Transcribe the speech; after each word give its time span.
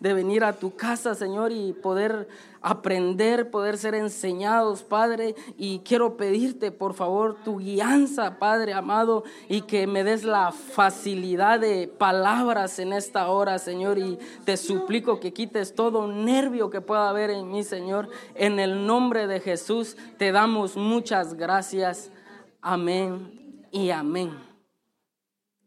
de 0.00 0.12
venir 0.12 0.44
a 0.44 0.52
tu 0.52 0.76
casa, 0.76 1.14
Señor, 1.14 1.50
y 1.50 1.72
poder 1.72 2.28
aprender, 2.60 3.50
poder 3.50 3.78
ser 3.78 3.94
enseñados, 3.94 4.82
Padre. 4.82 5.34
Y 5.56 5.78
quiero 5.78 6.18
pedirte, 6.18 6.70
por 6.70 6.92
favor, 6.92 7.38
tu 7.42 7.56
guianza, 7.58 8.38
Padre 8.38 8.74
amado, 8.74 9.24
y 9.48 9.62
que 9.62 9.86
me 9.86 10.04
des 10.04 10.24
la 10.24 10.52
facilidad 10.52 11.58
de 11.58 11.88
palabras 11.88 12.78
en 12.80 12.92
esta 12.92 13.28
hora, 13.28 13.58
Señor. 13.58 13.96
Y 13.96 14.18
te 14.44 14.58
suplico 14.58 15.20
que 15.20 15.32
quites 15.32 15.74
todo 15.74 16.06
nervio 16.06 16.68
que 16.68 16.82
pueda 16.82 17.08
haber 17.08 17.30
en 17.30 17.50
mí, 17.50 17.64
Señor. 17.64 18.10
En 18.34 18.58
el 18.58 18.86
nombre 18.86 19.26
de 19.26 19.40
Jesús 19.40 19.96
te 20.18 20.32
damos 20.32 20.76
muchas 20.76 21.32
gracias. 21.32 22.12
Amén 22.60 23.64
y 23.70 23.88
amén. 23.88 24.34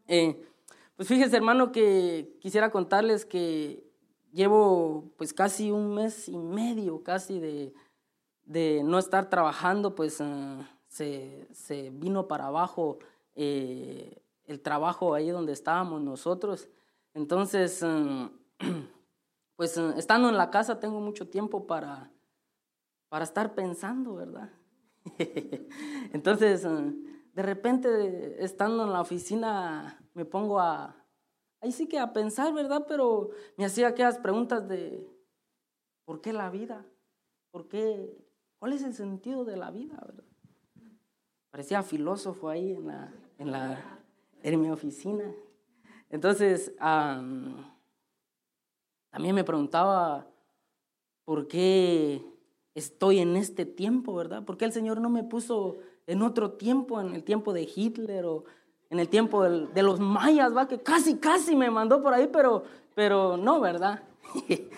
Eh, 0.07 0.52
pues 1.03 1.09
fíjese, 1.09 1.35
hermano, 1.35 1.73
que 1.73 2.37
quisiera 2.39 2.71
contarles 2.71 3.25
que 3.25 3.83
llevo 4.31 5.11
pues 5.17 5.33
casi 5.33 5.69
un 5.69 5.93
mes 5.93 6.29
y 6.29 6.37
medio 6.37 7.03
casi 7.03 7.41
de, 8.45 8.81
no 8.85 8.97
estar 8.99 9.29
trabajando, 9.29 9.95
pues 9.95 10.21
eh, 10.21 10.65
se, 10.87 11.49
se, 11.51 11.89
vino 11.89 12.29
para 12.29 12.45
abajo 12.45 12.99
eh, 13.35 14.23
el 14.45 14.61
trabajo 14.61 15.13
ahí 15.13 15.29
donde 15.29 15.51
estábamos 15.51 16.01
nosotros. 16.01 16.69
Entonces, 17.13 17.83
eh, 17.83 18.29
pues 19.57 19.75
estando 19.75 20.29
en 20.29 20.37
la 20.37 20.51
casa 20.51 20.79
tengo 20.79 21.01
mucho 21.01 21.27
tiempo 21.27 21.67
para, 21.67 22.13
para 23.09 23.25
estar 23.25 23.55
pensando, 23.55 24.15
¿verdad? 24.15 24.53
Entonces, 26.13 26.63
de 26.63 27.41
repente, 27.43 28.41
estando 28.41 28.85
en 28.85 28.93
la 28.93 29.01
oficina, 29.01 29.99
me 30.13 30.25
pongo 30.25 30.59
a, 30.59 30.95
ahí 31.61 31.71
sí 31.71 31.87
que 31.87 31.99
a 31.99 32.13
pensar, 32.13 32.53
¿verdad? 32.53 32.85
Pero 32.87 33.31
me 33.57 33.65
hacía 33.65 33.87
aquellas 33.87 34.17
preguntas 34.17 34.67
de, 34.67 35.07
¿por 36.05 36.21
qué 36.21 36.33
la 36.33 36.49
vida? 36.49 36.85
¿Por 37.51 37.67
qué? 37.67 38.17
¿Cuál 38.59 38.73
es 38.73 38.83
el 38.83 38.93
sentido 38.93 39.45
de 39.45 39.57
la 39.57 39.71
vida, 39.71 39.99
verdad? 40.05 40.23
Parecía 41.51 41.83
filósofo 41.83 42.49
ahí 42.49 42.71
en, 42.71 42.87
la, 42.87 43.13
en, 43.37 43.51
la, 43.51 43.99
en 44.41 44.61
mi 44.61 44.69
oficina. 44.69 45.31
Entonces, 46.09 46.73
también 46.77 47.65
me 49.35 49.43
preguntaba, 49.43 50.27
¿por 51.25 51.47
qué 51.47 52.23
estoy 52.75 53.19
en 53.19 53.37
este 53.37 53.65
tiempo, 53.65 54.15
verdad? 54.15 54.43
¿Por 54.43 54.57
qué 54.57 54.65
el 54.65 54.73
Señor 54.73 54.99
no 54.99 55.09
me 55.09 55.23
puso 55.23 55.77
en 56.07 56.21
otro 56.21 56.53
tiempo, 56.53 56.99
en 56.99 57.13
el 57.13 57.23
tiempo 57.23 57.53
de 57.53 57.69
Hitler 57.73 58.25
o 58.25 58.45
en 58.93 58.99
el 58.99 59.09
tiempo 59.09 59.43
de 59.43 59.81
los 59.81 59.99
mayas, 59.99 60.55
va, 60.55 60.67
que 60.67 60.79
casi, 60.79 61.17
casi 61.17 61.55
me 61.55 61.71
mandó 61.71 62.03
por 62.03 62.13
ahí, 62.13 62.29
pero, 62.31 62.63
pero 62.95 63.37
no, 63.37 63.59
¿verdad? 63.59 64.03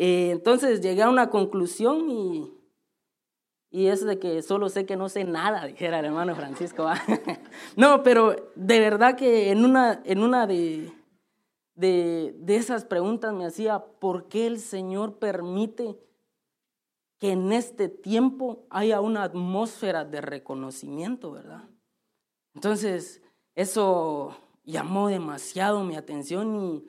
Eh, 0.00 0.30
entonces 0.30 0.80
llegué 0.80 1.02
a 1.02 1.08
una 1.08 1.28
conclusión 1.28 2.08
y, 2.08 2.54
y 3.68 3.88
es 3.88 4.06
de 4.06 4.20
que 4.20 4.42
solo 4.42 4.68
sé 4.68 4.86
que 4.86 4.94
no 4.94 5.08
sé 5.08 5.24
nada, 5.24 5.66
dijera 5.66 5.98
el 5.98 6.04
hermano 6.04 6.36
Francisco. 6.36 6.86
no, 7.76 8.04
pero 8.04 8.36
de 8.54 8.78
verdad 8.78 9.16
que 9.16 9.50
en 9.50 9.64
una, 9.64 10.00
en 10.04 10.22
una 10.22 10.46
de, 10.46 10.92
de, 11.74 12.32
de 12.38 12.54
esas 12.54 12.84
preguntas 12.84 13.34
me 13.34 13.44
hacía, 13.44 13.80
¿por 13.80 14.28
qué 14.28 14.46
el 14.46 14.60
Señor 14.60 15.18
permite 15.18 15.98
que 17.18 17.32
en 17.32 17.50
este 17.50 17.88
tiempo 17.88 18.68
haya 18.70 19.00
una 19.00 19.24
atmósfera 19.24 20.04
de 20.04 20.20
reconocimiento, 20.20 21.32
¿verdad? 21.32 21.64
Entonces, 22.54 23.20
eso 23.58 24.36
llamó 24.64 25.08
demasiado 25.08 25.82
mi 25.82 25.96
atención 25.96 26.54
y, 26.54 26.86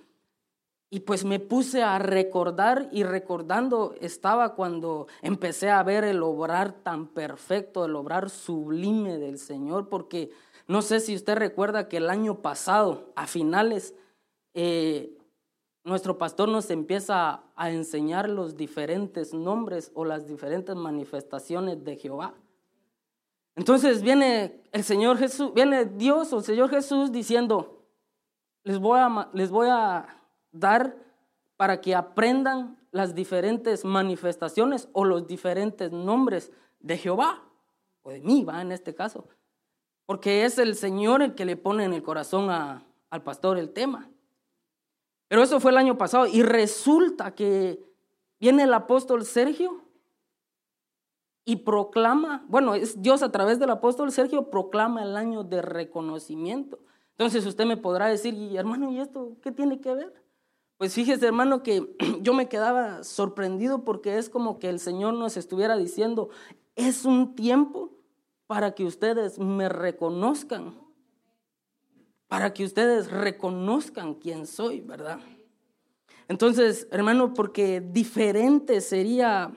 y 0.91 0.99
pues 0.99 1.25
me 1.25 1.39
puse 1.39 1.81
a 1.81 1.97
recordar 1.97 2.89
y 2.91 3.01
recordando 3.01 3.95
estaba 4.01 4.53
cuando 4.53 5.07
empecé 5.23 5.71
a 5.71 5.81
ver 5.81 6.03
el 6.03 6.21
obrar 6.21 6.73
tan 6.83 7.07
perfecto, 7.07 7.85
el 7.85 7.95
obrar 7.95 8.29
sublime 8.29 9.17
del 9.17 9.39
Señor, 9.39 9.89
porque 9.89 10.29
no 10.67 10.83
sé 10.83 10.99
si 10.99 11.15
usted 11.15 11.39
recuerda 11.39 11.89
que 11.89 11.97
el 11.97 12.07
año 12.07 12.43
pasado, 12.43 13.13
a 13.15 13.25
finales, 13.25 13.95
eh, 14.53 15.17
nuestro 15.83 16.19
pastor 16.19 16.49
nos 16.49 16.69
empieza 16.69 17.41
a 17.55 17.71
enseñar 17.71 18.29
los 18.29 18.57
diferentes 18.57 19.33
nombres 19.33 19.91
o 19.95 20.05
las 20.05 20.27
diferentes 20.27 20.75
manifestaciones 20.75 21.83
de 21.83 21.95
Jehová. 21.95 22.35
Entonces 23.59 24.01
viene 24.01 24.63
el 24.71 24.85
Señor 24.85 25.17
Jesús, 25.17 25.53
viene 25.53 25.83
Dios 25.83 26.31
o 26.31 26.37
el 26.37 26.45
Señor 26.45 26.69
Jesús 26.69 27.11
diciendo, 27.11 27.83
les 28.63 28.79
voy 28.79 28.97
a, 29.01 29.29
les 29.33 29.51
voy 29.51 29.67
a 29.69 30.23
dar 30.53 30.95
para 31.57 31.81
que 31.81 31.93
aprendan 31.93 32.79
las 32.91 33.13
diferentes 33.13 33.83
manifestaciones 33.83 34.87
o 34.93 35.03
los 35.03 35.27
diferentes 35.27 35.91
nombres 35.91 36.53
de 36.79 36.97
Jehová, 36.97 37.43
o 38.01 38.11
de 38.11 38.21
mí, 38.21 38.45
va 38.45 38.61
en 38.61 38.71
este 38.71 38.95
caso, 38.95 39.27
porque 40.05 40.45
es 40.45 40.57
el 40.57 40.73
Señor 40.77 41.21
el 41.21 41.35
que 41.35 41.43
le 41.43 41.57
pone 41.57 41.83
en 41.83 41.91
el 41.91 42.01
corazón 42.01 42.49
al 42.49 43.23
pastor 43.23 43.57
el 43.57 43.71
tema. 43.71 44.09
Pero 45.27 45.43
eso 45.43 45.59
fue 45.59 45.71
el 45.71 45.77
año 45.77 45.97
pasado 45.97 46.27
y 46.27 46.43
resulta 46.43 47.35
que 47.35 47.83
viene 48.39 48.63
el 48.63 48.73
apóstol 48.73 49.25
Sergio 49.25 49.83
y 51.49 51.55
proclama, 51.55 52.45
bueno, 52.47 52.75
es 52.75 53.01
Dios 53.01 53.23
a 53.23 53.31
través 53.31 53.57
del 53.57 53.71
apóstol 53.71 54.11
Sergio 54.11 54.51
proclama 54.51 55.01
el 55.01 55.17
año 55.17 55.43
de 55.43 55.63
reconocimiento. 55.63 56.77
Entonces 57.17 57.43
usted 57.47 57.65
me 57.65 57.75
podrá 57.75 58.05
decir, 58.05 58.35
y 58.35 58.55
hermano, 58.55 58.91
¿y 58.91 58.99
esto 58.99 59.37
qué 59.41 59.51
tiene 59.51 59.81
que 59.81 59.95
ver? 59.95 60.13
Pues 60.77 60.93
fíjese, 60.93 61.25
hermano, 61.25 61.63
que 61.63 61.95
yo 62.21 62.35
me 62.35 62.47
quedaba 62.47 63.03
sorprendido 63.03 63.83
porque 63.83 64.19
es 64.19 64.29
como 64.29 64.59
que 64.59 64.69
el 64.69 64.79
Señor 64.79 65.15
nos 65.15 65.37
estuviera 65.37 65.75
diciendo, 65.75 66.29
es 66.75 67.03
un 67.03 67.33
tiempo 67.33 67.89
para 68.45 68.75
que 68.75 68.85
ustedes 68.85 69.39
me 69.39 69.69
reconozcan 69.69 70.75
para 72.27 72.53
que 72.53 72.63
ustedes 72.63 73.09
reconozcan 73.09 74.13
quién 74.13 74.45
soy, 74.45 74.81
¿verdad? 74.81 75.19
Entonces, 76.27 76.87
hermano, 76.91 77.33
porque 77.33 77.81
diferente 77.81 78.81
sería, 78.81 79.51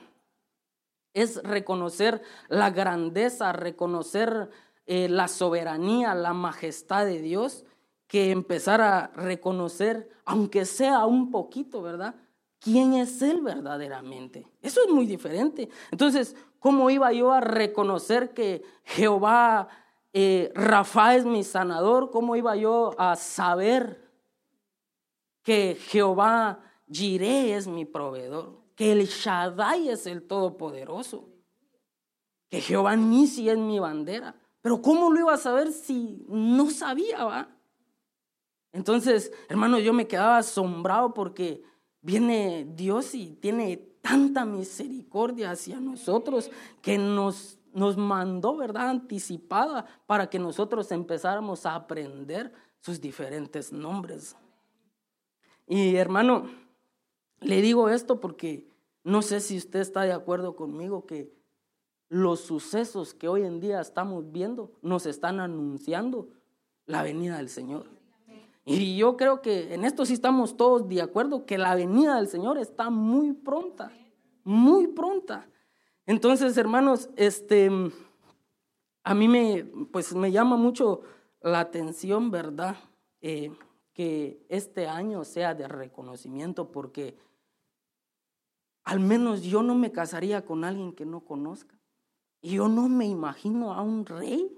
es 1.13 1.41
reconocer 1.43 2.21
la 2.49 2.69
grandeza, 2.71 3.51
reconocer 3.53 4.49
eh, 4.85 5.07
la 5.09 5.27
soberanía, 5.27 6.15
la 6.15 6.33
majestad 6.33 7.05
de 7.05 7.21
Dios, 7.21 7.65
que 8.07 8.31
empezar 8.31 8.81
a 8.81 9.07
reconocer, 9.15 10.09
aunque 10.25 10.65
sea 10.65 11.05
un 11.05 11.31
poquito, 11.31 11.81
¿verdad? 11.81 12.15
¿Quién 12.59 12.93
es 12.93 13.21
Él 13.21 13.41
verdaderamente? 13.41 14.47
Eso 14.61 14.81
es 14.85 14.93
muy 14.93 15.05
diferente. 15.05 15.69
Entonces, 15.91 16.35
¿cómo 16.59 16.89
iba 16.89 17.11
yo 17.11 17.31
a 17.31 17.41
reconocer 17.41 18.33
que 18.33 18.63
Jehová 18.83 19.67
eh, 20.15 20.51
Rafa 20.53 21.15
es 21.15 21.25
mi 21.25 21.43
sanador, 21.43 22.11
¿cómo 22.11 22.35
iba 22.35 22.55
yo 22.55 22.93
a 22.99 23.15
saber 23.15 24.11
que 25.41 25.75
Jehová 25.87 26.59
Jireh 26.87 27.57
es 27.57 27.67
mi 27.67 27.85
proveedor? 27.85 28.62
Que 28.75 28.91
el 28.91 29.05
Shaddai 29.05 29.89
es 29.89 30.05
el 30.07 30.23
Todopoderoso. 30.23 31.29
Que 32.49 32.61
Jehová 32.61 32.95
Nisi 32.95 33.49
es 33.49 33.57
mi 33.57 33.79
bandera. 33.79 34.35
Pero 34.61 34.81
¿cómo 34.81 35.11
lo 35.11 35.19
iba 35.19 35.33
a 35.33 35.37
saber 35.37 35.71
si 35.71 36.25
no 36.27 36.69
sabía, 36.69 37.23
va? 37.25 37.49
Entonces, 38.71 39.31
hermano, 39.49 39.79
yo 39.79 39.93
me 39.93 40.07
quedaba 40.07 40.37
asombrado 40.37 41.13
porque 41.13 41.63
viene 42.01 42.67
Dios 42.75 43.13
y 43.13 43.35
tiene 43.35 43.77
tanta 44.01 44.45
misericordia 44.45 45.51
hacia 45.51 45.79
nosotros 45.79 46.49
que 46.81 46.97
nos 46.97 47.59
nos 47.73 47.97
mandó, 47.97 48.55
¿verdad? 48.55 48.89
Anticipada 48.89 49.85
para 50.05 50.29
que 50.29 50.39
nosotros 50.39 50.91
empezáramos 50.91 51.65
a 51.65 51.75
aprender 51.75 52.53
sus 52.79 53.01
diferentes 53.01 53.73
nombres. 53.73 54.35
Y 55.67 55.95
hermano, 55.95 56.49
le 57.43 57.61
digo 57.61 57.89
esto 57.89 58.19
porque 58.19 58.67
no 59.03 59.21
sé 59.21 59.39
si 59.39 59.57
usted 59.57 59.79
está 59.79 60.01
de 60.01 60.13
acuerdo 60.13 60.55
conmigo 60.55 61.05
que 61.05 61.33
los 62.09 62.41
sucesos 62.41 63.13
que 63.13 63.27
hoy 63.27 63.43
en 63.43 63.59
día 63.59 63.81
estamos 63.81 64.31
viendo 64.31 64.71
nos 64.81 65.05
están 65.05 65.39
anunciando 65.39 66.29
la 66.85 67.03
venida 67.03 67.37
del 67.37 67.49
Señor. 67.49 67.85
Y 68.65 68.95
yo 68.95 69.17
creo 69.17 69.41
que 69.41 69.73
en 69.73 69.83
esto 69.83 70.05
sí 70.05 70.13
estamos 70.13 70.55
todos 70.55 70.87
de 70.87 71.01
acuerdo, 71.01 71.45
que 71.45 71.57
la 71.57 71.75
venida 71.75 72.15
del 72.15 72.27
Señor 72.27 72.57
está 72.57 72.89
muy 72.89 73.33
pronta, 73.33 73.91
muy 74.43 74.87
pronta. 74.87 75.49
Entonces, 76.05 76.55
hermanos, 76.57 77.09
este, 77.17 77.69
a 79.03 79.13
mí 79.13 79.27
me, 79.27 79.65
pues 79.91 80.15
me 80.15 80.31
llama 80.31 80.55
mucho 80.55 81.01
la 81.41 81.59
atención, 81.59 82.31
¿verdad? 82.31 82.77
Eh, 83.21 83.51
que 83.93 84.45
este 84.49 84.87
año 84.87 85.23
sea 85.23 85.53
de 85.53 85.67
reconocimiento 85.67 86.71
porque 86.71 87.17
al 88.83 88.99
menos 88.99 89.43
yo 89.43 89.63
no 89.63 89.75
me 89.75 89.91
casaría 89.91 90.45
con 90.45 90.63
alguien 90.63 90.93
que 90.93 91.05
no 91.05 91.21
conozca. 91.25 91.79
Y 92.41 92.55
yo 92.55 92.67
no 92.67 92.89
me 92.89 93.05
imagino 93.05 93.73
a 93.73 93.81
un 93.81 94.05
rey 94.05 94.51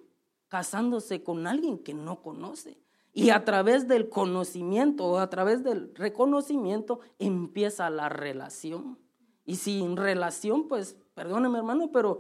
casándose 0.48 1.24
con 1.24 1.48
alguien 1.48 1.78
que 1.78 1.94
no 1.94 2.22
conoce. 2.22 2.80
Y 3.14 3.30
a 3.30 3.46
través 3.46 3.88
del 3.88 4.10
conocimiento 4.10 5.06
o 5.06 5.20
a 5.20 5.30
través 5.30 5.64
del 5.64 5.94
reconocimiento 5.96 7.00
empieza 7.20 7.90
la 7.90 8.10
relación. 8.10 9.00
Y 9.46 9.58
sin 9.58 9.96
relación, 9.96 10.68
pues, 10.68 10.98
perdóneme 11.14 11.60
hermano, 11.60 11.92
pero 11.92 12.20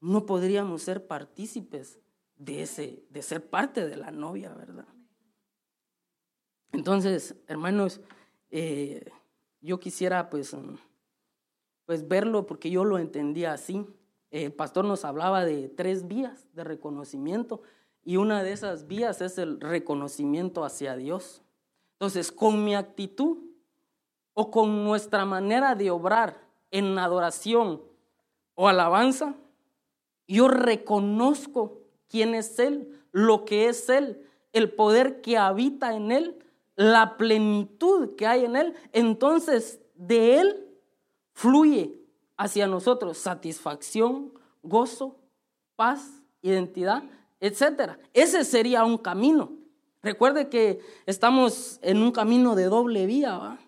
no 0.00 0.26
podríamos 0.26 0.82
ser 0.82 1.06
partícipes 1.06 2.00
de, 2.36 2.62
ese, 2.62 3.06
de 3.08 3.22
ser 3.22 3.48
parte 3.48 3.86
de 3.86 3.96
la 3.96 4.10
novia, 4.10 4.52
¿verdad? 4.52 4.86
Entonces, 6.72 7.36
hermanos, 7.46 8.00
eh, 8.50 9.10
yo 9.60 9.80
quisiera 9.80 10.28
pues, 10.28 10.54
pues 11.86 12.08
verlo 12.08 12.46
porque 12.46 12.70
yo 12.70 12.84
lo 12.84 12.98
entendía 12.98 13.52
así. 13.52 13.86
El 14.30 14.52
pastor 14.52 14.84
nos 14.84 15.04
hablaba 15.04 15.44
de 15.44 15.68
tres 15.68 16.06
vías 16.06 16.46
de 16.52 16.64
reconocimiento 16.64 17.62
y 18.04 18.16
una 18.18 18.42
de 18.42 18.52
esas 18.52 18.86
vías 18.86 19.20
es 19.22 19.38
el 19.38 19.60
reconocimiento 19.60 20.64
hacia 20.64 20.96
Dios. 20.96 21.42
Entonces, 21.92 22.30
con 22.30 22.64
mi 22.64 22.74
actitud 22.74 23.38
o 24.34 24.50
con 24.50 24.84
nuestra 24.84 25.24
manera 25.24 25.74
de 25.74 25.90
obrar 25.90 26.38
en 26.70 26.98
adoración 26.98 27.80
o 28.54 28.68
alabanza, 28.68 29.34
yo 30.28 30.48
reconozco 30.48 31.80
quién 32.08 32.34
es 32.34 32.58
Él, 32.58 33.00
lo 33.12 33.44
que 33.44 33.68
es 33.68 33.88
Él, 33.88 34.22
el 34.52 34.72
poder 34.72 35.20
que 35.20 35.38
habita 35.38 35.94
en 35.94 36.10
Él, 36.10 36.38
la 36.74 37.16
plenitud 37.16 38.16
que 38.16 38.26
hay 38.26 38.44
en 38.44 38.56
Él. 38.56 38.74
Entonces, 38.92 39.80
de 39.94 40.40
Él 40.40 40.65
fluye 41.36 41.94
hacia 42.38 42.66
nosotros 42.66 43.18
satisfacción, 43.18 44.32
gozo, 44.62 45.18
paz, 45.76 46.22
identidad, 46.40 47.04
etc. 47.40 47.98
Ese 48.14 48.42
sería 48.42 48.84
un 48.84 48.96
camino. 48.96 49.52
Recuerde 50.02 50.48
que 50.48 50.80
estamos 51.04 51.78
en 51.82 51.98
un 51.98 52.10
camino 52.10 52.54
de 52.54 52.64
doble 52.64 53.04
vía. 53.04 53.58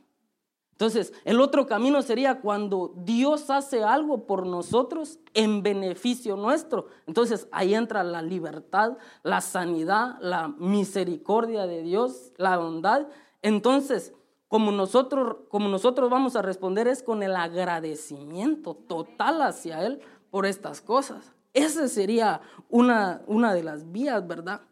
Entonces, 0.72 1.12
el 1.24 1.42
otro 1.42 1.66
camino 1.66 2.00
sería 2.00 2.40
cuando 2.40 2.94
Dios 2.96 3.50
hace 3.50 3.84
algo 3.84 4.26
por 4.26 4.46
nosotros 4.46 5.18
en 5.34 5.62
beneficio 5.62 6.36
nuestro. 6.36 6.86
Entonces, 7.06 7.48
ahí 7.52 7.74
entra 7.74 8.02
la 8.02 8.22
libertad, 8.22 8.96
la 9.22 9.42
sanidad, 9.42 10.16
la 10.20 10.48
misericordia 10.48 11.66
de 11.66 11.82
Dios, 11.82 12.32
la 12.38 12.56
bondad. 12.56 13.08
Entonces, 13.42 14.14
como 14.48 14.72
nosotros, 14.72 15.36
como 15.48 15.68
nosotros 15.68 16.10
vamos 16.10 16.34
a 16.34 16.42
responder 16.42 16.88
es 16.88 17.02
con 17.02 17.22
el 17.22 17.36
agradecimiento 17.36 18.74
total 18.74 19.42
hacia 19.42 19.84
Él 19.84 20.00
por 20.30 20.46
estas 20.46 20.80
cosas. 20.80 21.32
Esa 21.52 21.86
sería 21.88 22.40
una, 22.68 23.22
una 23.26 23.54
de 23.54 23.62
las 23.62 23.90
vías, 23.92 24.26
¿verdad? 24.26 24.62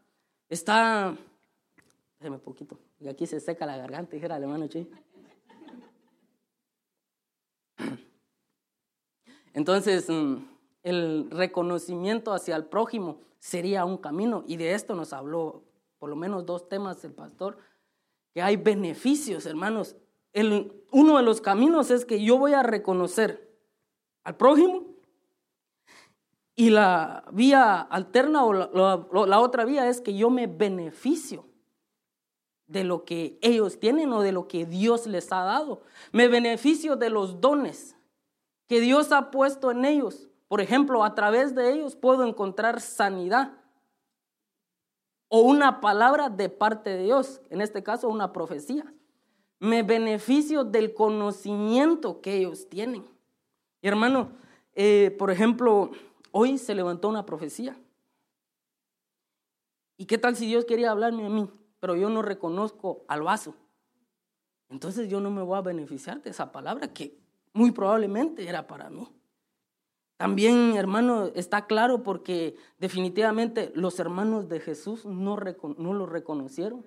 Está, 0.49 1.15
déjeme 2.19 2.39
poquito, 2.39 2.79
y 2.99 3.09
aquí 3.09 3.27
se 3.27 3.41
seca 3.41 3.67
la 3.67 3.77
garganta, 3.77 4.13
dijera 4.13 4.37
el 4.37 4.45
hermano. 4.45 4.67
Entonces, 9.53 10.09
mm, 10.09 10.37
el 10.83 11.31
reconocimiento 11.31 12.33
hacia 12.33 12.57
el 12.57 12.67
prójimo 12.67 13.21
sería 13.39 13.85
un 13.85 13.99
camino 13.99 14.45
y 14.47 14.57
de 14.57 14.75
esto 14.75 14.95
nos 14.95 15.13
habló 15.13 15.65
por 15.99 16.11
lo 16.11 16.17
menos 16.17 16.47
dos 16.47 16.69
temas 16.69 17.03
el 17.05 17.13
pastor, 17.13 17.59
que 18.37 18.43
hay 18.43 18.57
beneficios, 18.57 19.47
hermanos. 19.47 19.97
El, 20.35 20.85
uno 20.91 21.17
de 21.17 21.23
los 21.23 21.41
caminos 21.41 21.91
es 21.91 22.05
que 22.05 22.23
yo 22.23 22.37
voy 22.37 22.53
a 22.53 22.63
reconocer 22.63 23.51
al 24.25 24.37
prójimo 24.37 24.85
y 26.55 26.69
la 26.69 27.25
vía 27.33 27.81
alterna 27.81 28.45
o 28.45 28.53
la 28.53 29.41
otra 29.41 29.65
vía 29.65 29.89
es 29.89 30.03
que 30.03 30.15
yo 30.15 30.29
me 30.29 30.49
beneficio 30.49 31.47
de 32.67 32.85
lo 32.85 33.07
que 33.07 33.39
ellos 33.41 33.81
tienen 33.81 34.13
o 34.13 34.21
de 34.21 34.33
lo 34.33 34.49
que 34.49 34.67
Dios 34.67 35.07
les 35.07 35.33
ha 35.33 35.43
dado. 35.43 35.81
Me 36.13 36.29
beneficio 36.29 36.97
de 36.97 37.09
los 37.09 37.41
dones 37.41 37.97
que 38.67 38.83
Dios 38.83 39.13
ha 39.13 39.31
puesto 39.31 39.71
en 39.71 39.87
ellos. 39.87 40.29
Por 40.47 40.61
ejemplo, 40.61 41.05
a 41.05 41.15
través 41.15 41.55
de 41.55 41.73
ellos 41.73 41.97
puedo 41.97 42.27
encontrar 42.27 42.83
sanidad 42.83 43.53
o 45.29 45.41
una 45.41 45.81
palabra 45.81 46.29
de 46.29 46.49
parte 46.49 46.91
de 46.91 47.05
Dios, 47.05 47.41
en 47.51 47.61
este 47.61 47.83
caso 47.83 48.09
una 48.09 48.33
profecía. 48.33 48.93
Me 49.59 49.83
beneficio 49.83 50.65
del 50.65 50.95
conocimiento 50.95 52.21
que 52.21 52.37
ellos 52.37 52.69
tienen. 52.69 53.07
Y 53.81 53.89
hermano, 53.89 54.33
eh, 54.75 55.15
por 55.19 55.31
ejemplo, 55.31 55.91
hoy 56.31 56.59
se 56.59 56.75
levantó 56.75 57.09
una 57.09 57.25
profecía. 57.25 57.77
¿Y 59.97 60.05
qué 60.05 60.19
tal 60.19 60.37
si 60.37 60.47
Dios 60.47 60.67
quería 60.67 60.91
hablarme 60.91 61.25
a 61.25 61.31
mí, 61.31 61.49
pero 61.81 61.97
yo 61.97 62.11
no 62.11 62.21
reconozco 62.21 63.05
al 63.09 63.23
vaso? 63.23 63.55
Entonces 64.69 65.09
yo 65.09 65.21
no 65.21 65.31
me 65.31 65.43
voy 65.43 65.57
a 65.57 65.63
beneficiar 65.63 66.21
de 66.23 66.31
esa 66.31 66.53
palabra 66.53 66.93
que 66.93 67.19
muy 67.53 67.71
probablemente 67.71 68.47
era 68.47 68.67
para 68.67 68.91
mí. 68.91 69.09
También, 70.17 70.77
hermano, 70.77 71.27
está 71.35 71.67
claro 71.67 72.03
porque 72.03 72.57
definitivamente 72.79 73.71
los 73.75 73.99
hermanos 74.01 74.49
de 74.49 74.61
Jesús 74.61 75.05
no, 75.05 75.37
lo 75.37 76.07
reconocieron. 76.07 76.87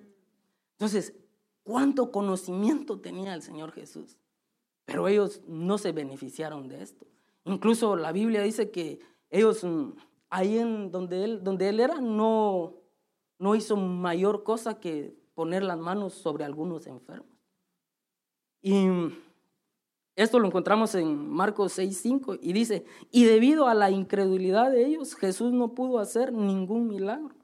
Entonces, 0.72 1.14
¿cuánto 1.62 2.10
conocimiento 2.10 2.98
tenía 3.00 3.34
el 3.34 3.42
Señor 3.42 3.70
Jesús? 3.70 4.16
Pero 4.84 5.06
ellos 5.06 5.42
no 5.46 5.78
se 5.78 5.92
beneficiaron 5.92 6.68
de 6.68 6.82
esto. 6.82 7.06
Incluso 7.44 7.94
la 7.94 8.10
Biblia 8.10 8.42
dice 8.42 8.72
que 8.72 8.98
ellos, 9.30 9.62
mm, 9.62 9.90
ahí 10.30 10.58
en 10.58 10.90
donde 10.90 11.24
él, 11.24 11.44
donde 11.44 11.68
él 11.68 11.78
era, 11.78 12.00
no, 12.00 12.74
no 13.38 13.54
hizo 13.54 13.76
mayor 13.76 14.42
cosa 14.42 14.80
que 14.80 15.16
poner 15.34 15.62
las 15.62 15.78
manos 15.78 16.14
sobre 16.14 16.44
algunos 16.44 16.88
enfermos. 16.88 17.38
Y 18.60 18.88
esto 20.22 20.38
lo 20.38 20.46
encontramos 20.46 20.94
en 20.94 21.30
Marcos 21.30 21.78
6:5 21.78 22.38
y 22.40 22.52
dice, 22.52 22.84
y 23.10 23.24
debido 23.24 23.68
a 23.68 23.74
la 23.74 23.90
incredulidad 23.90 24.70
de 24.70 24.84
ellos, 24.84 25.14
Jesús 25.14 25.52
no 25.52 25.74
pudo 25.74 25.98
hacer 25.98 26.32
ningún 26.32 26.88
milagro, 26.88 27.34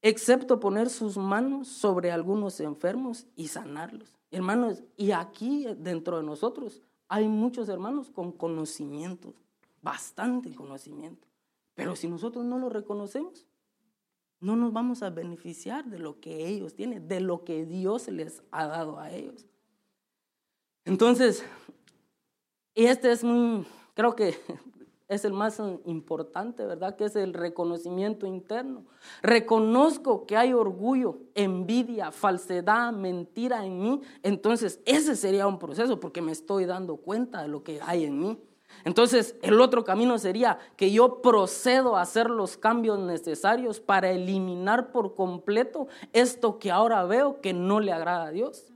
excepto 0.00 0.60
poner 0.60 0.88
sus 0.88 1.18
manos 1.18 1.68
sobre 1.68 2.10
algunos 2.10 2.58
enfermos 2.60 3.26
y 3.36 3.48
sanarlos. 3.48 4.14
Hermanos, 4.30 4.82
y 4.96 5.10
aquí 5.10 5.66
dentro 5.76 6.16
de 6.16 6.22
nosotros 6.22 6.82
hay 7.08 7.28
muchos 7.28 7.68
hermanos 7.68 8.10
con 8.10 8.32
conocimiento, 8.32 9.34
bastante 9.82 10.54
conocimiento, 10.54 11.28
pero 11.74 11.96
si 11.96 12.08
nosotros 12.08 12.46
no 12.46 12.58
lo 12.58 12.70
reconocemos, 12.70 13.46
no 14.40 14.56
nos 14.56 14.72
vamos 14.72 15.02
a 15.02 15.10
beneficiar 15.10 15.84
de 15.84 15.98
lo 15.98 16.18
que 16.20 16.48
ellos 16.48 16.74
tienen, 16.74 17.08
de 17.08 17.20
lo 17.20 17.44
que 17.44 17.66
Dios 17.66 18.08
les 18.08 18.42
ha 18.50 18.66
dado 18.66 18.98
a 18.98 19.10
ellos. 19.10 19.46
Entonces, 20.84 21.44
y 22.74 22.86
este 22.86 23.12
es 23.12 23.22
muy, 23.22 23.66
creo 23.94 24.16
que 24.16 24.38
es 25.08 25.24
el 25.24 25.32
más 25.32 25.60
importante, 25.84 26.64
¿verdad? 26.64 26.96
Que 26.96 27.04
es 27.04 27.16
el 27.16 27.34
reconocimiento 27.34 28.26
interno. 28.26 28.84
Reconozco 29.22 30.26
que 30.26 30.36
hay 30.36 30.52
orgullo, 30.52 31.18
envidia, 31.34 32.10
falsedad, 32.10 32.92
mentira 32.92 33.64
en 33.64 33.80
mí. 33.80 34.00
Entonces, 34.22 34.80
ese 34.84 35.14
sería 35.14 35.46
un 35.46 35.58
proceso 35.58 36.00
porque 36.00 36.22
me 36.22 36.32
estoy 36.32 36.64
dando 36.64 36.96
cuenta 36.96 37.42
de 37.42 37.48
lo 37.48 37.62
que 37.62 37.80
hay 37.82 38.04
en 38.04 38.18
mí. 38.18 38.38
Entonces, 38.84 39.36
el 39.42 39.60
otro 39.60 39.84
camino 39.84 40.18
sería 40.18 40.58
que 40.76 40.90
yo 40.90 41.22
procedo 41.22 41.96
a 41.96 42.02
hacer 42.02 42.28
los 42.28 42.56
cambios 42.56 42.98
necesarios 42.98 43.78
para 43.78 44.10
eliminar 44.10 44.90
por 44.90 45.14
completo 45.14 45.86
esto 46.12 46.58
que 46.58 46.72
ahora 46.72 47.04
veo 47.04 47.40
que 47.40 47.52
no 47.52 47.78
le 47.78 47.92
agrada 47.92 48.24
a 48.24 48.30
Dios 48.30 48.74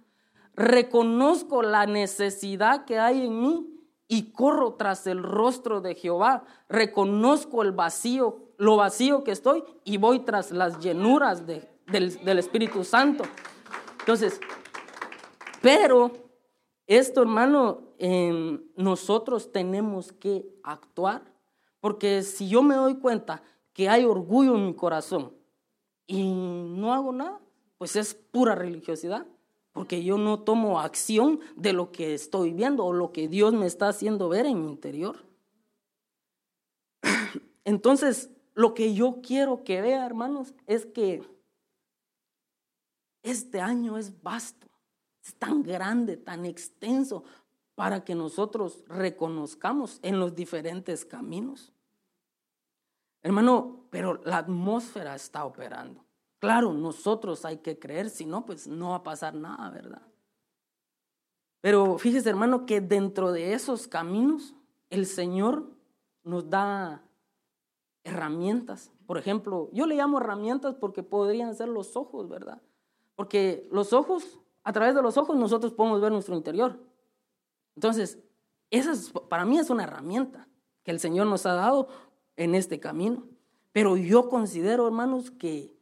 reconozco 0.58 1.62
la 1.62 1.86
necesidad 1.86 2.84
que 2.84 2.98
hay 2.98 3.24
en 3.24 3.40
mí 3.40 3.77
y 4.08 4.32
corro 4.32 4.74
tras 4.74 5.06
el 5.06 5.22
rostro 5.22 5.82
de 5.82 5.94
Jehová. 5.94 6.44
Reconozco 6.68 7.62
el 7.62 7.72
vacío, 7.72 8.48
lo 8.56 8.76
vacío 8.76 9.22
que 9.22 9.32
estoy 9.32 9.62
y 9.84 9.98
voy 9.98 10.20
tras 10.20 10.50
las 10.50 10.80
llenuras 10.80 11.46
del, 11.46 11.68
Espíritu 12.38 12.82
Santo. 12.84 13.24
Entonces, 14.00 14.40
pero 15.60 16.10
esto, 16.86 17.20
hermano, 17.20 17.82
nosotros 18.76 19.52
tenemos 19.52 20.12
que 20.12 20.48
actuar, 20.62 21.22
porque 21.80 22.22
si 22.22 22.48
yo 22.48 22.62
me 22.62 22.74
doy 22.74 22.96
cuenta 22.96 23.42
que 23.74 23.90
hay 23.90 24.04
orgullo 24.06 24.56
en 24.56 24.66
mi 24.66 24.74
corazón 24.74 25.34
y 26.06 26.32
no 26.32 26.94
hago 26.94 27.12
nada, 27.12 27.40
pues 27.76 27.94
es 27.94 28.14
pura 28.14 28.54
religiosidad 28.54 29.26
porque 29.78 30.02
yo 30.02 30.18
no 30.18 30.40
tomo 30.40 30.80
acción 30.80 31.38
de 31.54 31.72
lo 31.72 31.92
que 31.92 32.12
estoy 32.12 32.52
viendo 32.52 32.84
o 32.84 32.92
lo 32.92 33.12
que 33.12 33.28
Dios 33.28 33.54
me 33.54 33.66
está 33.66 33.88
haciendo 33.88 34.28
ver 34.28 34.44
en 34.44 34.60
mi 34.64 34.72
interior. 34.72 35.24
Entonces, 37.64 38.28
lo 38.54 38.74
que 38.74 38.92
yo 38.92 39.20
quiero 39.22 39.62
que 39.62 39.80
vea, 39.80 40.04
hermanos, 40.04 40.52
es 40.66 40.84
que 40.84 41.22
este 43.22 43.60
año 43.60 43.96
es 43.96 44.20
vasto, 44.20 44.66
es 45.24 45.36
tan 45.36 45.62
grande, 45.62 46.16
tan 46.16 46.44
extenso, 46.44 47.22
para 47.76 48.04
que 48.04 48.16
nosotros 48.16 48.82
reconozcamos 48.88 50.00
en 50.02 50.18
los 50.18 50.34
diferentes 50.34 51.04
caminos. 51.04 51.72
Hermano, 53.22 53.86
pero 53.90 54.20
la 54.24 54.38
atmósfera 54.38 55.14
está 55.14 55.44
operando. 55.44 56.07
Claro, 56.38 56.72
nosotros 56.72 57.44
hay 57.44 57.58
que 57.58 57.78
creer, 57.78 58.10
si 58.10 58.24
no, 58.24 58.46
pues 58.46 58.66
no 58.68 58.90
va 58.90 58.96
a 58.96 59.02
pasar 59.02 59.34
nada, 59.34 59.70
¿verdad? 59.70 60.02
Pero 61.60 61.98
fíjese, 61.98 62.30
hermano, 62.30 62.66
que 62.66 62.80
dentro 62.80 63.32
de 63.32 63.54
esos 63.54 63.88
caminos 63.88 64.54
el 64.90 65.06
Señor 65.06 65.68
nos 66.22 66.48
da 66.48 67.02
herramientas. 68.04 68.92
Por 69.06 69.18
ejemplo, 69.18 69.68
yo 69.72 69.86
le 69.86 69.96
llamo 69.96 70.18
herramientas 70.18 70.74
porque 70.74 71.02
podrían 71.02 71.54
ser 71.54 71.68
los 71.68 71.96
ojos, 71.96 72.28
¿verdad? 72.28 72.62
Porque 73.16 73.68
los 73.72 73.92
ojos, 73.92 74.38
a 74.62 74.72
través 74.72 74.94
de 74.94 75.02
los 75.02 75.16
ojos 75.16 75.36
nosotros 75.36 75.72
podemos 75.72 76.00
ver 76.00 76.12
nuestro 76.12 76.36
interior. 76.36 76.78
Entonces, 77.74 78.18
esa 78.70 78.92
para 79.28 79.44
mí 79.44 79.58
es 79.58 79.70
una 79.70 79.84
herramienta 79.84 80.46
que 80.84 80.90
el 80.90 81.00
Señor 81.00 81.26
nos 81.26 81.46
ha 81.46 81.54
dado 81.54 81.88
en 82.36 82.54
este 82.54 82.78
camino. 82.78 83.24
Pero 83.72 83.96
yo 83.96 84.28
considero, 84.28 84.86
hermanos, 84.86 85.30
que 85.30 85.77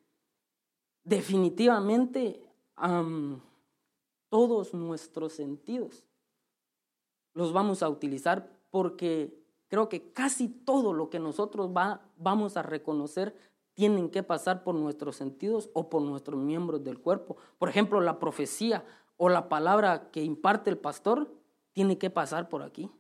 definitivamente 1.07 2.43
todos 4.29 4.75
nuestros 4.75 5.33
sentidos 5.33 6.05
los 7.33 7.53
vamos 7.53 7.83
a 7.83 7.89
utilizar 7.89 8.51
porque 8.71 9.39
creo 9.69 9.89
que 9.89 10.13
casi 10.13 10.49
todo 10.49 10.93
lo 10.93 11.09
que 11.09 11.19
nosotros 11.19 11.71
va, 11.75 12.03
vamos 12.19 12.57
a 12.57 12.63
reconocer 12.63 13.35
tienen 13.75 14.11
que 14.11 14.23
pasar 14.23 14.65
por 14.65 14.75
nuestros 14.75 15.17
sentidos 15.17 15.71
o 15.75 15.89
por 15.89 16.03
nuestros 16.03 16.41
miembros 16.41 16.83
del 16.83 16.99
cuerpo. 16.99 17.37
Por 17.59 17.69
ejemplo, 17.69 18.01
la 18.01 18.19
profecía 18.19 18.85
o 19.17 19.29
la 19.29 19.49
palabra 19.49 20.11
que 20.11 20.25
imparte 20.25 20.71
el 20.71 20.79
pastor 20.79 21.31
tiene 21.73 21.99
que 21.99 22.11
pasar 22.11 22.49
por 22.49 22.63
aquí. 22.63 22.91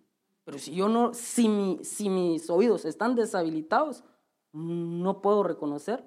Pero 0.44 0.58
si 0.58 0.74
yo 0.74 0.88
no, 0.88 1.12
si 1.12 1.48
mis 1.48 2.50
oídos 2.50 2.84
están 2.84 3.16
deshabilitados, 3.16 4.04
no 4.52 5.22
puedo 5.22 5.42
reconocer. 5.42 6.04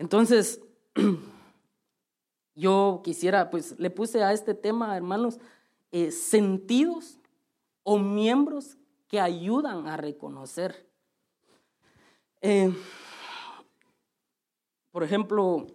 Entonces, 0.00 0.62
yo 2.54 3.02
quisiera, 3.04 3.50
pues 3.50 3.78
le 3.78 3.90
puse 3.90 4.22
a 4.24 4.32
este 4.32 4.54
tema, 4.54 4.96
hermanos, 4.96 5.38
eh, 5.92 6.10
sentidos 6.10 7.18
o 7.82 7.98
miembros 7.98 8.78
que 9.08 9.20
ayudan 9.20 9.86
a 9.86 9.98
reconocer. 9.98 10.86
Eh, 12.40 12.72
por 14.90 15.04
ejemplo, 15.04 15.66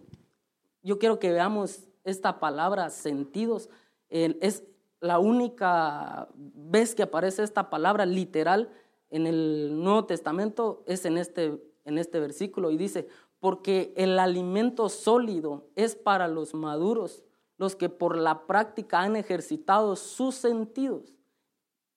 yo 0.82 0.98
quiero 0.98 1.20
que 1.20 1.30
veamos 1.30 1.84
esta 2.02 2.40
palabra 2.40 2.90
sentidos. 2.90 3.70
es 4.08 4.64
la 4.98 5.20
única 5.20 6.28
vez 6.34 6.96
que 6.96 7.04
aparece 7.04 7.44
esta 7.44 7.70
palabra 7.70 8.04
literal 8.04 8.72
en 9.10 9.28
el 9.28 9.80
Nuevo 9.84 10.06
Testamento 10.06 10.82
es 10.88 11.04
en 11.04 11.16
este, 11.16 11.62
en 11.84 11.98
este 11.98 12.18
versículo 12.18 12.72
y 12.72 12.76
dice, 12.76 13.06
porque 13.46 13.94
el 13.96 14.18
alimento 14.18 14.88
sólido 14.88 15.68
es 15.76 15.94
para 15.94 16.26
los 16.26 16.52
maduros, 16.52 17.22
los 17.58 17.76
que 17.76 17.88
por 17.88 18.16
la 18.16 18.44
práctica 18.44 19.02
han 19.02 19.14
ejercitado 19.14 19.94
sus 19.94 20.34
sentidos 20.34 21.14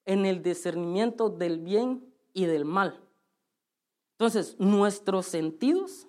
en 0.05 0.27
el 0.27 0.43
discernimiento 0.43 1.31
del 1.31 1.57
bien 1.57 2.13
y 2.33 2.45
del 2.45 2.65
mal. 2.65 3.03
Entonces, 4.11 4.59
nuestros 4.59 5.25
sentidos 5.25 6.07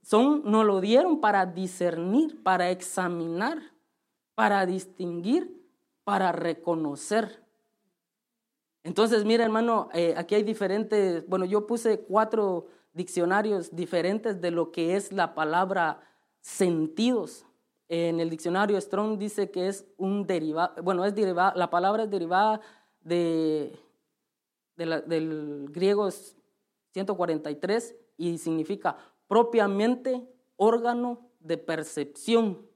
son, 0.00 0.50
nos 0.50 0.64
lo 0.64 0.80
dieron 0.80 1.20
para 1.20 1.44
discernir, 1.44 2.42
para 2.42 2.70
examinar, 2.70 3.58
para 4.34 4.64
distinguir, 4.64 5.62
para 6.04 6.32
reconocer. 6.32 7.43
Entonces, 8.84 9.24
mira 9.24 9.44
hermano, 9.44 9.88
eh, 9.94 10.14
aquí 10.16 10.34
hay 10.34 10.42
diferentes, 10.42 11.26
bueno, 11.26 11.46
yo 11.46 11.66
puse 11.66 12.00
cuatro 12.00 12.68
diccionarios 12.92 13.74
diferentes 13.74 14.40
de 14.40 14.50
lo 14.50 14.70
que 14.70 14.94
es 14.94 15.10
la 15.10 15.34
palabra 15.34 16.00
sentidos. 16.40 17.46
En 17.88 18.20
el 18.20 18.30
diccionario 18.30 18.80
Strong 18.80 19.18
dice 19.18 19.50
que 19.50 19.68
es 19.68 19.86
un 19.96 20.26
derivado, 20.26 20.82
bueno, 20.82 21.04
es 21.04 21.14
derivada, 21.14 21.54
la 21.56 21.70
palabra 21.70 22.04
es 22.04 22.10
derivada 22.10 22.60
de, 23.00 23.76
del 24.76 25.68
griego 25.70 26.08
143 26.92 27.96
y 28.18 28.38
significa 28.38 28.96
propiamente 29.26 30.28
órgano 30.56 31.30
de 31.40 31.56
percepción. 31.56 32.66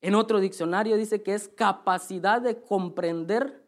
En 0.00 0.14
otro 0.14 0.38
diccionario 0.38 0.96
dice 0.96 1.22
que 1.22 1.34
es 1.34 1.48
capacidad 1.48 2.40
de 2.40 2.60
comprender, 2.62 3.64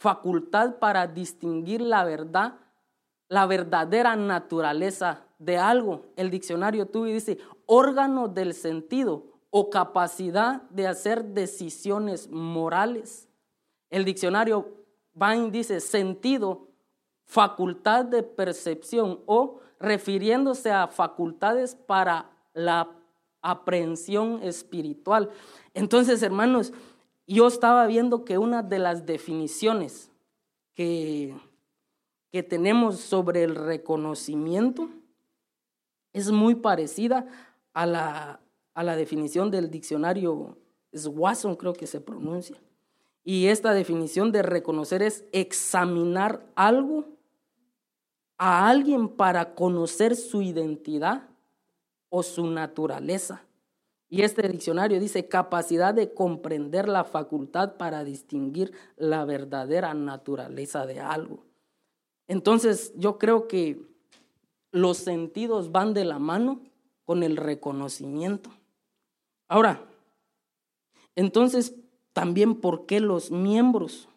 facultad 0.00 0.76
para 0.76 1.06
distinguir 1.06 1.82
la 1.82 2.04
verdad, 2.04 2.54
la 3.28 3.44
verdadera 3.44 4.16
naturaleza 4.16 5.26
de 5.38 5.58
algo. 5.58 6.06
El 6.16 6.30
diccionario 6.30 6.86
tuve 6.86 7.12
dice 7.12 7.36
órgano 7.66 8.26
del 8.26 8.54
sentido 8.54 9.26
o 9.50 9.68
capacidad 9.68 10.62
de 10.70 10.86
hacer 10.86 11.22
decisiones 11.22 12.30
morales. 12.30 13.28
El 13.90 14.06
diccionario 14.06 14.72
Bain 15.12 15.52
dice 15.52 15.80
sentido, 15.80 16.68
facultad 17.26 18.06
de 18.06 18.22
percepción 18.22 19.20
o 19.26 19.60
refiriéndose 19.78 20.70
a 20.70 20.88
facultades 20.88 21.74
para 21.74 22.30
la 22.54 22.88
aprehensión 23.42 24.42
espiritual. 24.42 25.28
Entonces, 25.74 26.22
hermanos, 26.22 26.72
yo 27.26 27.46
estaba 27.46 27.86
viendo 27.86 28.24
que 28.24 28.38
una 28.38 28.62
de 28.62 28.78
las 28.78 29.06
definiciones 29.06 30.10
que, 30.74 31.36
que 32.30 32.42
tenemos 32.42 32.98
sobre 32.98 33.44
el 33.44 33.54
reconocimiento 33.54 34.88
es 36.12 36.30
muy 36.30 36.54
parecida 36.54 37.26
a 37.72 37.86
la, 37.86 38.40
a 38.74 38.82
la 38.82 38.96
definición 38.96 39.50
del 39.50 39.70
diccionario 39.70 40.58
Swasson, 40.92 41.54
creo 41.56 41.72
que 41.72 41.86
se 41.86 42.00
pronuncia. 42.00 42.56
Y 43.22 43.46
esta 43.46 43.72
definición 43.72 44.32
de 44.32 44.42
reconocer 44.42 45.02
es 45.02 45.24
examinar 45.32 46.44
algo 46.54 47.04
a 48.38 48.68
alguien 48.68 49.08
para 49.08 49.54
conocer 49.54 50.16
su 50.16 50.42
identidad 50.42 51.28
o 52.08 52.22
su 52.22 52.46
naturaleza. 52.46 53.44
Y 54.10 54.22
este 54.22 54.46
diccionario 54.48 54.98
dice 55.00 55.28
capacidad 55.28 55.94
de 55.94 56.12
comprender 56.12 56.88
la 56.88 57.04
facultad 57.04 57.76
para 57.76 58.04
distinguir 58.04 58.72
la 58.96 59.24
verdadera 59.24 59.94
naturaleza 59.94 60.84
de 60.84 61.00
algo. 61.00 61.44
Entonces 62.26 62.92
yo 62.96 63.18
creo 63.18 63.46
que 63.48 63.80
los 64.72 64.98
sentidos 64.98 65.72
van 65.72 65.94
de 65.94 66.04
la 66.04 66.18
mano 66.18 66.60
con 67.04 67.22
el 67.22 67.36
reconocimiento. 67.36 68.50
Ahora, 69.48 69.84
entonces, 71.16 71.74
también 72.12 72.54
por 72.54 72.86
qué 72.86 73.00
los 73.00 73.30
miembros. 73.30 74.08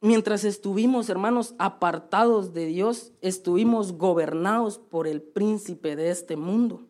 mientras 0.00 0.44
estuvimos, 0.44 1.08
hermanos, 1.08 1.54
apartados 1.58 2.52
de 2.52 2.66
Dios, 2.66 3.12
estuvimos 3.20 3.92
gobernados 3.92 4.78
por 4.78 5.08
el 5.08 5.22
príncipe 5.22 5.96
de 5.96 6.10
este 6.10 6.36
mundo, 6.36 6.87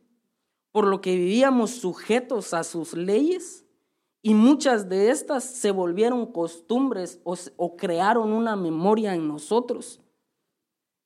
por 0.78 0.86
lo 0.86 1.00
que 1.00 1.16
vivíamos 1.16 1.72
sujetos 1.72 2.54
a 2.54 2.62
sus 2.62 2.94
leyes 2.94 3.66
y 4.22 4.34
muchas 4.34 4.88
de 4.88 5.10
estas 5.10 5.42
se 5.42 5.72
volvieron 5.72 6.30
costumbres 6.30 7.20
o, 7.24 7.76
crearon 7.76 8.32
una 8.32 8.54
memoria 8.54 9.12
en 9.16 9.26
nosotros. 9.26 10.00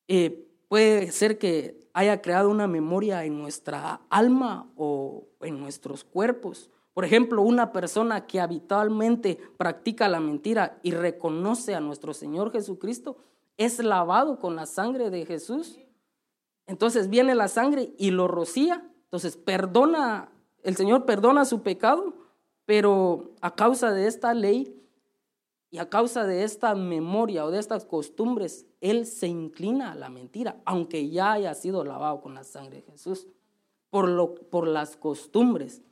Eh, 0.08 0.46
puede 0.68 1.10
ser 1.10 1.38
que 1.38 1.88
haya 1.94 2.20
creado 2.20 2.50
una 2.50 2.66
memoria 2.66 3.24
en 3.24 3.38
nuestra 3.38 4.02
alma 4.10 4.70
o 4.76 5.28
en 5.40 5.58
nuestros 5.58 6.04
cuerpos. 6.04 6.68
Por 6.92 7.06
ejemplo, 7.06 7.40
una 7.40 7.72
persona 7.72 8.26
que 8.26 8.40
habitualmente 8.42 9.38
practica 9.56 10.06
la 10.06 10.20
mentira 10.20 10.80
y 10.82 10.90
reconoce 10.90 11.74
a 11.74 11.80
nuestro 11.80 12.12
Señor 12.12 12.52
Jesucristo 12.52 13.16
es 13.56 13.78
lavado 13.82 14.38
con 14.38 14.54
la 14.54 14.66
sangre 14.66 15.08
de 15.08 15.24
Jesús. 15.24 15.78
Entonces 16.66 17.08
viene 17.08 17.34
la 17.34 17.48
sangre 17.48 17.94
y 17.96 18.10
lo 18.10 18.28
rocía. 18.28 18.86
Entonces 19.12 19.36
perdona, 19.36 20.30
el 20.62 20.74
Señor 20.74 21.04
perdona 21.04 21.44
su 21.44 21.62
pecado, 21.62 22.14
pero 22.64 23.34
a 23.42 23.54
causa 23.54 23.92
de 23.92 24.06
esta 24.06 24.32
ley 24.32 24.82
y 25.70 25.76
a 25.76 25.90
causa 25.90 26.24
de 26.26 26.44
esta 26.44 26.74
memoria 26.74 27.44
o 27.44 27.50
de 27.50 27.58
estas 27.58 27.84
costumbres, 27.84 28.64
él 28.80 29.04
se 29.04 29.26
inclina 29.26 29.92
a 29.92 29.94
la 29.94 30.08
mentira, 30.08 30.62
aunque 30.64 31.10
ya 31.10 31.32
haya 31.32 31.52
sido 31.52 31.84
lavado 31.84 32.22
con 32.22 32.32
la 32.32 32.42
sangre 32.42 32.80
de 32.80 32.90
Jesús, 32.90 33.28
por, 33.90 34.08
lo, 34.08 34.34
por 34.34 34.66
las 34.66 34.96
costumbres. 34.96 35.82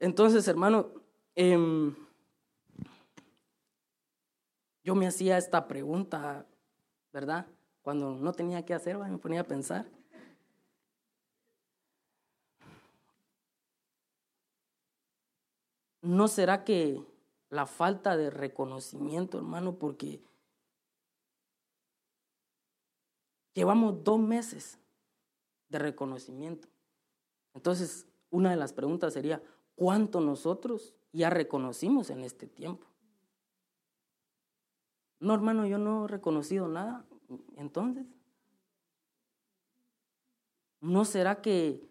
Entonces, 0.00 0.48
hermano, 0.48 0.88
em, 1.36 1.94
yo 4.82 4.96
me 4.96 5.06
hacía 5.06 5.38
esta 5.38 5.68
pregunta, 5.68 6.46
¿verdad? 7.12 7.46
Cuando 7.82 8.16
no 8.16 8.32
tenía 8.32 8.64
que 8.64 8.74
hacer, 8.74 8.98
me 8.98 9.18
ponía 9.18 9.42
a 9.42 9.44
pensar. 9.44 9.86
¿No 16.02 16.28
será 16.28 16.64
que 16.64 17.04
la 17.50 17.66
falta 17.66 18.16
de 18.16 18.30
reconocimiento, 18.30 19.38
hermano, 19.38 19.78
porque 19.78 20.22
Llevamos 23.54 24.04
dos 24.04 24.18
meses 24.18 24.78
de 25.68 25.78
reconocimiento. 25.78 26.68
Entonces, 27.54 28.06
una 28.30 28.50
de 28.50 28.56
las 28.56 28.72
preguntas 28.72 29.12
sería, 29.12 29.42
¿cuánto 29.74 30.20
nosotros 30.20 30.94
ya 31.12 31.30
reconocimos 31.30 32.10
en 32.10 32.22
este 32.22 32.46
tiempo? 32.46 32.86
No, 35.18 35.34
hermano, 35.34 35.66
yo 35.66 35.78
no 35.78 36.04
he 36.04 36.08
reconocido 36.08 36.68
nada. 36.68 37.04
Entonces, 37.56 38.06
¿no 40.80 41.04
será 41.04 41.42
que 41.42 41.89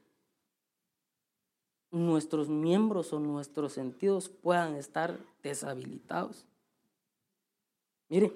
nuestros 1.91 2.49
miembros 2.49 3.13
o 3.13 3.19
nuestros 3.19 3.73
sentidos 3.73 4.29
puedan 4.29 4.75
estar 4.75 5.17
deshabilitados? 5.41 6.45
Mire, 8.09 8.33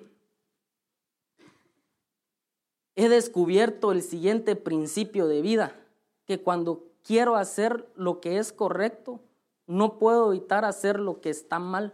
he 2.95 3.09
descubierto 3.09 3.91
el 3.91 4.01
siguiente 4.01 4.55
principio 4.55 5.27
de 5.27 5.41
vida, 5.41 5.75
que 6.25 6.41
cuando 6.41 6.83
quiero 7.03 7.35
hacer 7.35 7.89
lo 7.95 8.21
que 8.21 8.37
es 8.37 8.53
correcto, 8.53 9.19
no 9.65 9.97
puedo 9.97 10.31
evitar 10.31 10.65
hacer 10.65 10.99
lo 10.99 11.21
que 11.21 11.29
está 11.29 11.59
mal. 11.59 11.93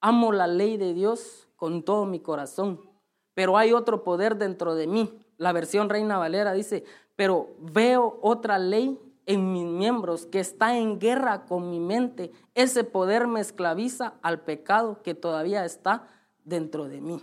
Amo 0.00 0.32
la 0.32 0.46
ley 0.46 0.76
de 0.76 0.94
Dios 0.94 1.48
con 1.56 1.82
todo 1.82 2.06
mi 2.06 2.20
corazón, 2.20 2.80
pero 3.34 3.56
hay 3.56 3.72
otro 3.72 4.04
poder 4.04 4.36
dentro 4.36 4.74
de 4.74 4.86
mí. 4.86 5.18
La 5.36 5.52
versión 5.52 5.88
Reina 5.88 6.18
Valera 6.18 6.52
dice, 6.52 6.84
pero 7.16 7.48
veo 7.58 8.18
otra 8.22 8.58
ley 8.58 8.98
en 9.28 9.52
mis 9.52 9.66
miembros 9.66 10.24
que 10.24 10.40
está 10.40 10.78
en 10.78 10.98
guerra 10.98 11.44
con 11.44 11.70
mi 11.70 11.80
mente. 11.80 12.32
Ese 12.54 12.82
poder 12.82 13.28
me 13.28 13.40
esclaviza 13.40 14.14
al 14.22 14.40
pecado 14.40 15.02
que 15.02 15.14
todavía 15.14 15.66
está 15.66 16.08
dentro 16.44 16.88
de 16.88 17.02
mí. 17.02 17.22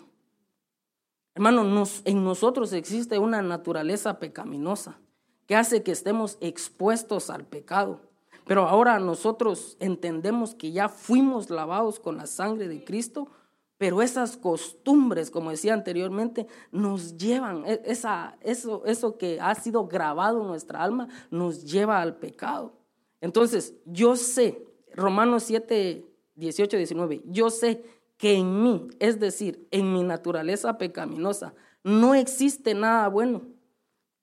Hermano, 1.34 1.84
en 2.06 2.24
nosotros 2.24 2.72
existe 2.74 3.18
una 3.18 3.42
naturaleza 3.42 4.20
pecaminosa 4.20 5.00
que 5.48 5.56
hace 5.56 5.82
que 5.82 5.92
estemos 5.92 6.38
expuestos 6.42 7.32
al 7.32 7.44
pecado. 7.44 8.02
Pero 8.46 8.68
ahora 8.68 9.00
nosotros 9.00 9.76
entendemos 9.80 10.54
que 10.54 10.72
ya 10.72 10.90
fuimos 10.90 11.50
lavados 11.50 12.00
con 12.00 12.18
la 12.18 12.28
sangre 12.28 12.68
de 12.68 12.84
Cristo, 12.84 13.30
pero 13.78 14.02
esas 14.02 14.38
costumbres, 14.38 15.30
como 15.30 15.52
decía 15.52 15.74
anteriormente, 15.74 16.48
nos 16.72 17.18
llevan, 17.18 17.64
e, 17.66 17.82
esa, 17.86 18.38
eso, 18.42 18.86
eso 18.86 19.18
que 19.18 19.40
ha 19.42 19.54
sido 19.56 19.88
grabado 19.88 20.42
en 20.42 20.48
nuestra 20.48 20.84
alma, 20.84 21.10
nos 21.30 21.66
lleva 21.66 22.02
al 22.02 22.16
pecado. 22.18 22.74
Entonces, 23.22 23.74
yo 23.86 24.16
sé, 24.16 24.66
Romanos 24.94 25.44
7, 25.44 26.06
18, 26.36 26.78
19, 26.78 27.22
yo 27.26 27.50
sé 27.50 27.84
que 28.18 28.36
en 28.36 28.64
mí, 28.64 28.88
es 29.00 29.20
decir, 29.20 29.68
en 29.72 29.92
mi 29.92 30.04
naturaleza 30.04 30.78
pecaminosa, 30.78 31.54
no 31.84 32.16
existe 32.16 32.74
nada 32.74 33.08
bueno. 33.10 33.42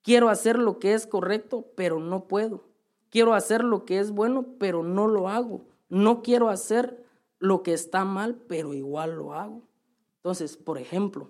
Quiero 0.01 0.29
hacer 0.29 0.57
lo 0.57 0.79
que 0.79 0.93
es 0.93 1.07
correcto, 1.07 1.67
pero 1.75 1.99
no 1.99 2.27
puedo. 2.27 2.65
Quiero 3.09 3.35
hacer 3.35 3.63
lo 3.63 3.85
que 3.85 3.99
es 3.99 4.11
bueno, 4.11 4.45
pero 4.59 4.83
no 4.83 5.07
lo 5.07 5.29
hago. 5.29 5.65
No 5.87 6.23
quiero 6.23 6.49
hacer 6.49 7.02
lo 7.43 7.61
que 7.61 7.73
está 7.73 8.05
mal, 8.05 8.35
pero 8.47 8.73
igual 8.73 9.17
lo 9.17 9.33
hago. 9.33 9.63
Entonces, 10.15 10.55
por 10.55 10.77
ejemplo, 10.77 11.29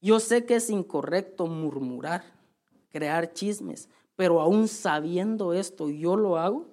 yo 0.00 0.18
sé 0.18 0.44
que 0.44 0.56
es 0.56 0.68
incorrecto 0.68 1.46
murmurar, 1.46 2.24
crear 2.88 3.32
chismes, 3.34 3.88
pero 4.16 4.40
aún 4.40 4.66
sabiendo 4.66 5.52
esto 5.52 5.88
yo 5.88 6.16
lo 6.16 6.38
hago, 6.38 6.66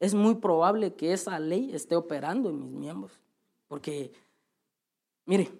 es 0.00 0.12
muy 0.12 0.34
probable 0.34 0.92
que 0.96 1.14
esa 1.14 1.38
ley 1.38 1.70
esté 1.72 1.96
operando 1.96 2.50
en 2.50 2.60
mis 2.60 2.72
miembros. 2.72 3.18
Porque, 3.68 4.12
mire, 5.24 5.50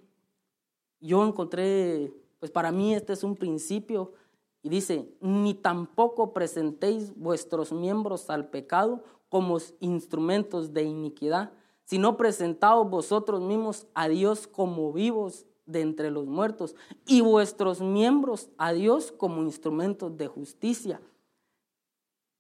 yo 1.00 1.26
encontré, 1.26 2.12
pues 2.40 2.50
para 2.50 2.73
mí 2.73 2.94
este 2.94 3.14
es 3.14 3.25
un 3.25 3.37
principio 3.37 4.12
y 4.61 4.68
dice, 4.68 5.09
ni 5.23 5.54
tampoco 5.54 6.35
presentéis 6.35 7.16
vuestros 7.16 7.73
miembros 7.73 8.28
al 8.28 8.50
pecado 8.50 9.02
como 9.28 9.59
instrumentos 9.81 10.73
de 10.73 10.85
iniquidad, 10.85 11.52
sino 11.85 12.17
presentaos 12.17 12.89
vosotros 12.89 13.41
mismos 13.41 13.87
a 13.95 14.08
Dios 14.08 14.47
como 14.47 14.93
vivos 14.93 15.47
de 15.67 15.80
entre 15.80 16.10
los 16.10 16.26
muertos 16.26 16.75
y 17.06 17.21
vuestros 17.21 17.80
miembros 17.80 18.50
a 18.58 18.73
Dios 18.73 19.13
como 19.13 19.43
instrumentos 19.43 20.17
de 20.17 20.26
justicia. 20.26 21.00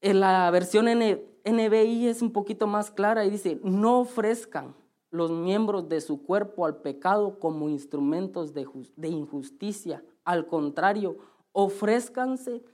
En 0.00 0.20
la 0.20 0.50
versión 0.50 0.86
NBI 0.86 2.08
es 2.08 2.20
un 2.20 2.30
poquito 2.30 2.66
más 2.66 2.90
clara 2.90 3.24
y 3.24 3.30
dice, 3.30 3.58
no 3.62 4.00
ofrezcan 4.00 4.74
los 5.10 5.30
miembros 5.30 5.88
de 5.88 6.00
su 6.00 6.24
cuerpo 6.24 6.66
al 6.66 6.78
pecado 6.82 7.38
como 7.38 7.68
instrumentos 7.68 8.52
de, 8.52 9.08
injusticia. 9.08 10.04
Al 10.24 10.46
contrario, 10.46 11.18
ofrézcanse, 11.52 12.64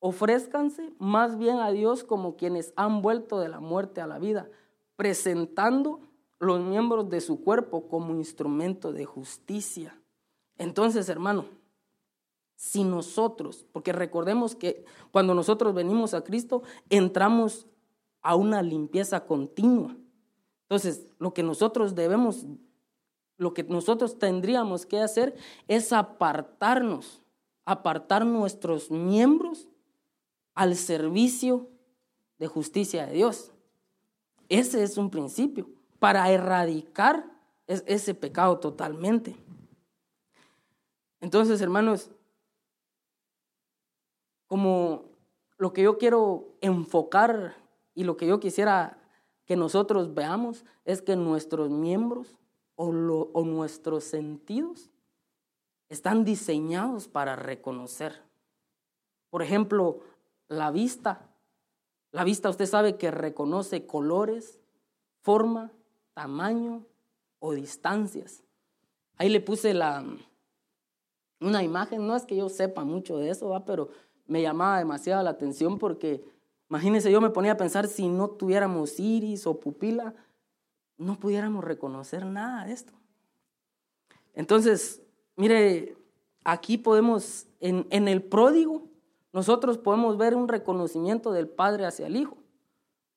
ofrézcanse 0.00 0.92
más 0.98 1.38
bien 1.38 1.58
a 1.58 1.70
Dios 1.70 2.02
como 2.02 2.36
quienes 2.36 2.72
han 2.74 3.02
vuelto 3.02 3.38
de 3.38 3.48
la 3.48 3.60
muerte 3.60 4.00
a 4.00 4.06
la 4.06 4.18
vida, 4.18 4.48
presentando 4.96 6.00
los 6.38 6.60
miembros 6.60 7.08
de 7.10 7.20
su 7.20 7.44
cuerpo 7.44 7.86
como 7.86 8.14
instrumento 8.14 8.92
de 8.92 9.04
justicia. 9.04 10.00
Entonces, 10.56 11.08
hermano, 11.08 11.44
si 12.56 12.84
nosotros, 12.84 13.64
porque 13.72 13.92
recordemos 13.92 14.54
que 14.54 14.84
cuando 15.12 15.34
nosotros 15.34 15.74
venimos 15.74 16.12
a 16.12 16.24
Cristo, 16.24 16.62
entramos 16.88 17.66
a 18.22 18.34
una 18.36 18.62
limpieza 18.62 19.26
continua. 19.26 19.96
Entonces, 20.62 21.06
lo 21.18 21.32
que 21.32 21.42
nosotros 21.42 21.94
debemos, 21.94 22.46
lo 23.38 23.54
que 23.54 23.64
nosotros 23.64 24.18
tendríamos 24.18 24.86
que 24.86 25.00
hacer 25.00 25.36
es 25.68 25.92
apartarnos, 25.92 27.22
apartar 27.64 28.26
nuestros 28.26 28.90
miembros 28.90 29.69
al 30.60 30.76
servicio 30.76 31.70
de 32.38 32.46
justicia 32.46 33.06
de 33.06 33.14
Dios. 33.14 33.50
Ese 34.50 34.82
es 34.82 34.98
un 34.98 35.08
principio 35.08 35.70
para 35.98 36.30
erradicar 36.30 37.24
ese 37.66 38.14
pecado 38.14 38.58
totalmente. 38.58 39.34
Entonces, 41.22 41.62
hermanos, 41.62 42.10
como 44.48 45.06
lo 45.56 45.72
que 45.72 45.80
yo 45.80 45.96
quiero 45.96 46.58
enfocar 46.60 47.56
y 47.94 48.04
lo 48.04 48.18
que 48.18 48.26
yo 48.26 48.38
quisiera 48.38 48.98
que 49.46 49.56
nosotros 49.56 50.12
veamos 50.12 50.66
es 50.84 51.00
que 51.00 51.16
nuestros 51.16 51.70
miembros 51.70 52.36
o, 52.74 52.92
nuestros 52.92 54.04
sentidos 54.04 54.90
están 55.88 56.22
diseñados 56.22 57.08
para 57.08 57.34
reconocer. 57.34 58.22
Por 59.30 59.42
ejemplo, 59.42 60.00
la 60.50 60.70
vista. 60.70 61.30
La 62.12 62.24
vista 62.24 62.50
usted 62.50 62.66
sabe 62.66 62.98
que 62.98 63.10
reconoce 63.10 63.86
colores, 63.86 64.60
forma, 65.22 65.72
tamaño 66.12 66.84
o 67.38 67.54
distancias. 67.54 68.42
Ahí 69.16 69.30
le 69.30 69.40
puse 69.40 69.72
la, 69.72 70.04
una 71.40 71.62
imagen, 71.62 72.06
no 72.06 72.14
es 72.14 72.26
que 72.26 72.36
yo 72.36 72.50
sepa 72.50 72.84
mucho 72.84 73.16
de 73.16 73.30
eso, 73.30 73.62
pero 73.64 73.88
me 74.26 74.42
llamaba 74.42 74.78
demasiado 74.78 75.22
la 75.22 75.30
atención 75.30 75.78
porque 75.78 76.22
Imagínense, 76.70 77.10
yo 77.10 77.20
me 77.20 77.30
ponía 77.30 77.52
a 77.52 77.56
pensar 77.56 77.88
si 77.88 78.08
no 78.08 78.30
tuviéramos 78.30 79.00
iris 79.00 79.44
o 79.48 79.58
pupila, 79.58 80.14
no 80.96 81.18
pudiéramos 81.18 81.64
reconocer 81.64 82.24
nada 82.24 82.64
de 82.64 82.72
esto. 82.72 82.92
Entonces, 84.34 85.02
mire, 85.34 85.96
aquí 86.44 86.78
podemos, 86.78 87.48
en, 87.58 87.88
en 87.90 88.06
el 88.06 88.22
pródigo, 88.22 88.84
nosotros 89.32 89.78
podemos 89.78 90.16
ver 90.16 90.34
un 90.34 90.48
reconocimiento 90.48 91.32
del 91.32 91.48
Padre 91.48 91.86
hacia 91.86 92.06
el 92.06 92.16
Hijo, 92.16 92.36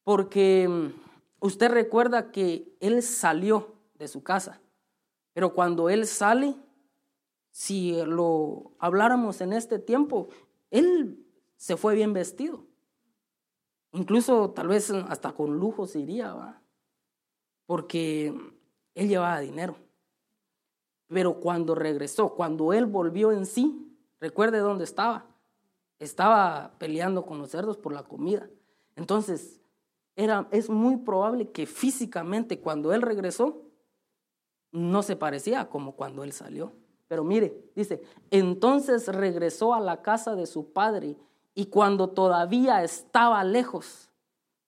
porque 0.04 0.68
mm, 0.68 0.92
usted 1.40 1.72
recuerda 1.72 2.32
que 2.32 2.76
Él 2.80 3.02
salió 3.02 3.76
de 3.96 4.08
su 4.08 4.24
casa, 4.24 4.62
pero 5.34 5.54
cuando 5.54 5.90
Él 5.90 6.06
sale, 6.06 6.56
si 7.52 8.04
lo 8.06 8.72
habláramos 8.80 9.42
en 9.42 9.54
este 9.54 9.80
tiempo, 9.80 10.28
Él 10.72 11.26
se 11.56 11.78
fue 11.78 11.96
bien 11.96 12.14
vestido. 12.14 12.66
Incluso 13.92 14.52
tal 14.52 14.68
vez 14.68 14.90
hasta 14.90 15.32
con 15.34 15.58
lujo 15.58 15.86
se 15.86 16.00
iría, 16.00 16.34
¿va? 16.34 16.64
porque 17.66 18.34
él 18.96 19.08
llevaba 19.08 19.40
dinero. 19.40 19.76
Pero 21.08 21.40
cuando 21.40 21.76
regresó, 21.76 22.34
cuando 22.36 22.74
él 22.74 22.86
volvió 22.86 23.32
en 23.32 23.46
sí, 23.46 23.98
recuerde 24.20 24.60
dónde 24.60 24.84
estaba. 24.84 25.26
Estaba 26.04 26.74
peleando 26.80 27.26
con 27.26 27.38
los 27.40 27.50
cerdos 27.50 27.78
por 27.78 27.94
la 27.94 28.04
comida. 28.04 28.50
Entonces, 28.96 29.62
era, 30.16 30.48
es 30.52 30.70
muy 30.70 30.98
probable 30.98 31.50
que 31.50 31.66
físicamente 31.66 32.60
cuando 32.60 32.94
él 32.94 33.02
regresó, 33.02 33.62
no 34.72 35.02
se 35.04 35.16
parecía 35.16 35.70
como 35.70 35.96
cuando 35.96 36.24
él 36.24 36.34
salió. 36.34 36.74
Pero 37.08 37.24
mire, 37.24 37.72
dice, 37.76 38.02
entonces 38.32 39.08
regresó 39.08 39.74
a 39.74 39.80
la 39.80 40.02
casa 40.02 40.36
de 40.36 40.46
su 40.46 40.74
padre 40.74 41.16
y 41.56 41.68
cuando 41.68 42.10
todavía 42.10 42.84
estaba 42.84 43.44
lejos, 43.44 44.10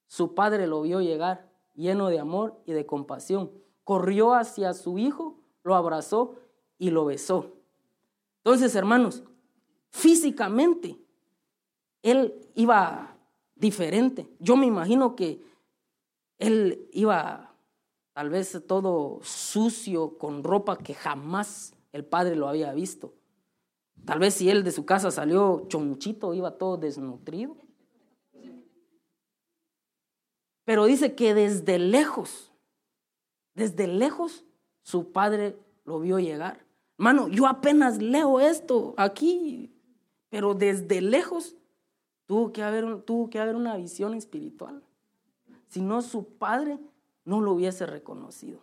su 0.08 0.36
padre 0.36 0.67
lo 0.67 0.84
vio 0.84 1.02
llegar, 1.02 1.50
lleno 1.74 2.08
de 2.08 2.19
amor 2.19 2.62
y 2.65 2.74
de 2.74 2.86
compasión. 2.86 3.52
Corrió 3.84 4.34
hacia 4.34 4.74
su 4.74 4.98
hijo, 5.00 5.39
lo 5.63 5.76
abrazó 5.76 6.36
y 6.78 6.91
lo 6.91 7.06
besó. 7.06 7.54
Entonces, 8.38 8.76
hermanos, 8.76 9.24
físicamente, 9.89 11.00
él 12.06 12.36
iba 12.54 13.18
diferente. 13.56 14.30
Yo 14.39 14.56
me 14.56 14.68
imagino 14.68 15.15
que 15.15 15.41
él 16.38 16.88
iba 16.94 17.56
tal 18.13 18.30
vez 18.30 18.62
todo 18.68 19.20
sucio, 19.24 20.20
con 20.20 20.44
ropa 20.44 20.78
que 20.78 20.94
jamás 20.94 21.74
el 21.91 22.06
padre 22.06 22.36
lo 22.36 22.48
había 22.48 22.72
visto. 22.74 23.15
Tal 24.06 24.20
vez 24.20 24.36
si 24.36 24.52
él 24.52 24.63
de 24.63 24.72
su 24.72 24.86
casa 24.86 25.10
salió 25.10 25.65
chonchito, 25.68 26.36
iba 26.36 26.60
todo 26.60 26.78
desnutrido. 26.78 27.58
Pero 30.63 30.86
dice 30.86 31.15
que 31.15 31.34
desde 31.34 31.80
lejos, 31.80 32.52
desde 33.56 33.88
lejos, 33.88 34.46
su 34.84 35.12
padre 35.12 35.58
lo 35.86 36.00
vio 36.00 36.20
llegar. 36.20 36.63
Mano, 36.98 37.30
yo 37.30 37.48
apenas 37.48 38.00
leo 38.00 38.39
esto 38.39 38.94
aquí, 38.96 39.74
pero 40.30 40.54
desde 40.54 41.02
lejos 41.02 41.56
tuvo 42.25 42.51
que 42.51 42.63
haber, 42.63 43.01
tuvo 43.03 43.29
que 43.29 43.39
haber 43.39 43.55
una 43.55 43.77
visión 43.77 44.13
espiritual. 44.13 44.83
Si 45.67 45.81
no, 45.81 46.01
su 46.01 46.38
padre 46.38 46.79
no 47.23 47.41
lo 47.41 47.53
hubiese 47.53 47.85
reconocido. 47.85 48.61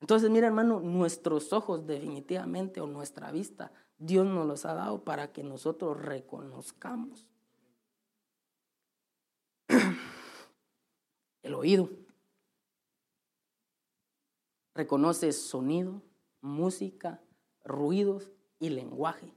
Entonces, 0.00 0.30
mira 0.30 0.46
hermano, 0.46 0.80
nuestros 0.80 1.52
ojos 1.52 1.86
definitivamente 1.86 2.80
o 2.80 2.86
nuestra 2.86 3.30
vista, 3.30 3.72
Dios 3.98 4.26
nos 4.26 4.46
los 4.46 4.66
ha 4.66 4.74
dado 4.74 5.02
para 5.04 5.32
que 5.32 5.42
nosotros 5.42 6.00
reconozcamos. 6.00 7.26
El 11.42 11.54
oído 11.54 11.88
reconoce 14.74 15.32
sonido, 15.32 16.02
música, 16.40 17.22
ruidos 17.64 18.30
y 18.58 18.70
lenguaje. 18.70 19.32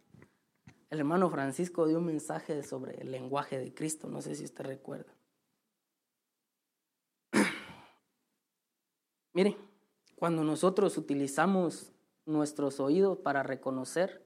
El 0.90 1.00
hermano 1.00 1.30
Francisco 1.30 1.86
dio 1.86 1.98
un 1.98 2.06
mensaje 2.06 2.64
sobre 2.64 3.02
el 3.02 3.12
lenguaje 3.12 3.60
de 3.60 3.74
Cristo, 3.74 4.08
no 4.08 4.22
sé 4.22 4.36
si 4.36 4.46
usted 4.46 4.66
recuerda. 4.66 5.14
Mire, 9.34 9.58
cuando 10.16 10.44
nosotros 10.44 10.98
utilizamos 10.98 11.92
nuestros 12.26 12.80
oídos 12.80 13.18
para 13.18 13.44
reconocer, 13.44 14.26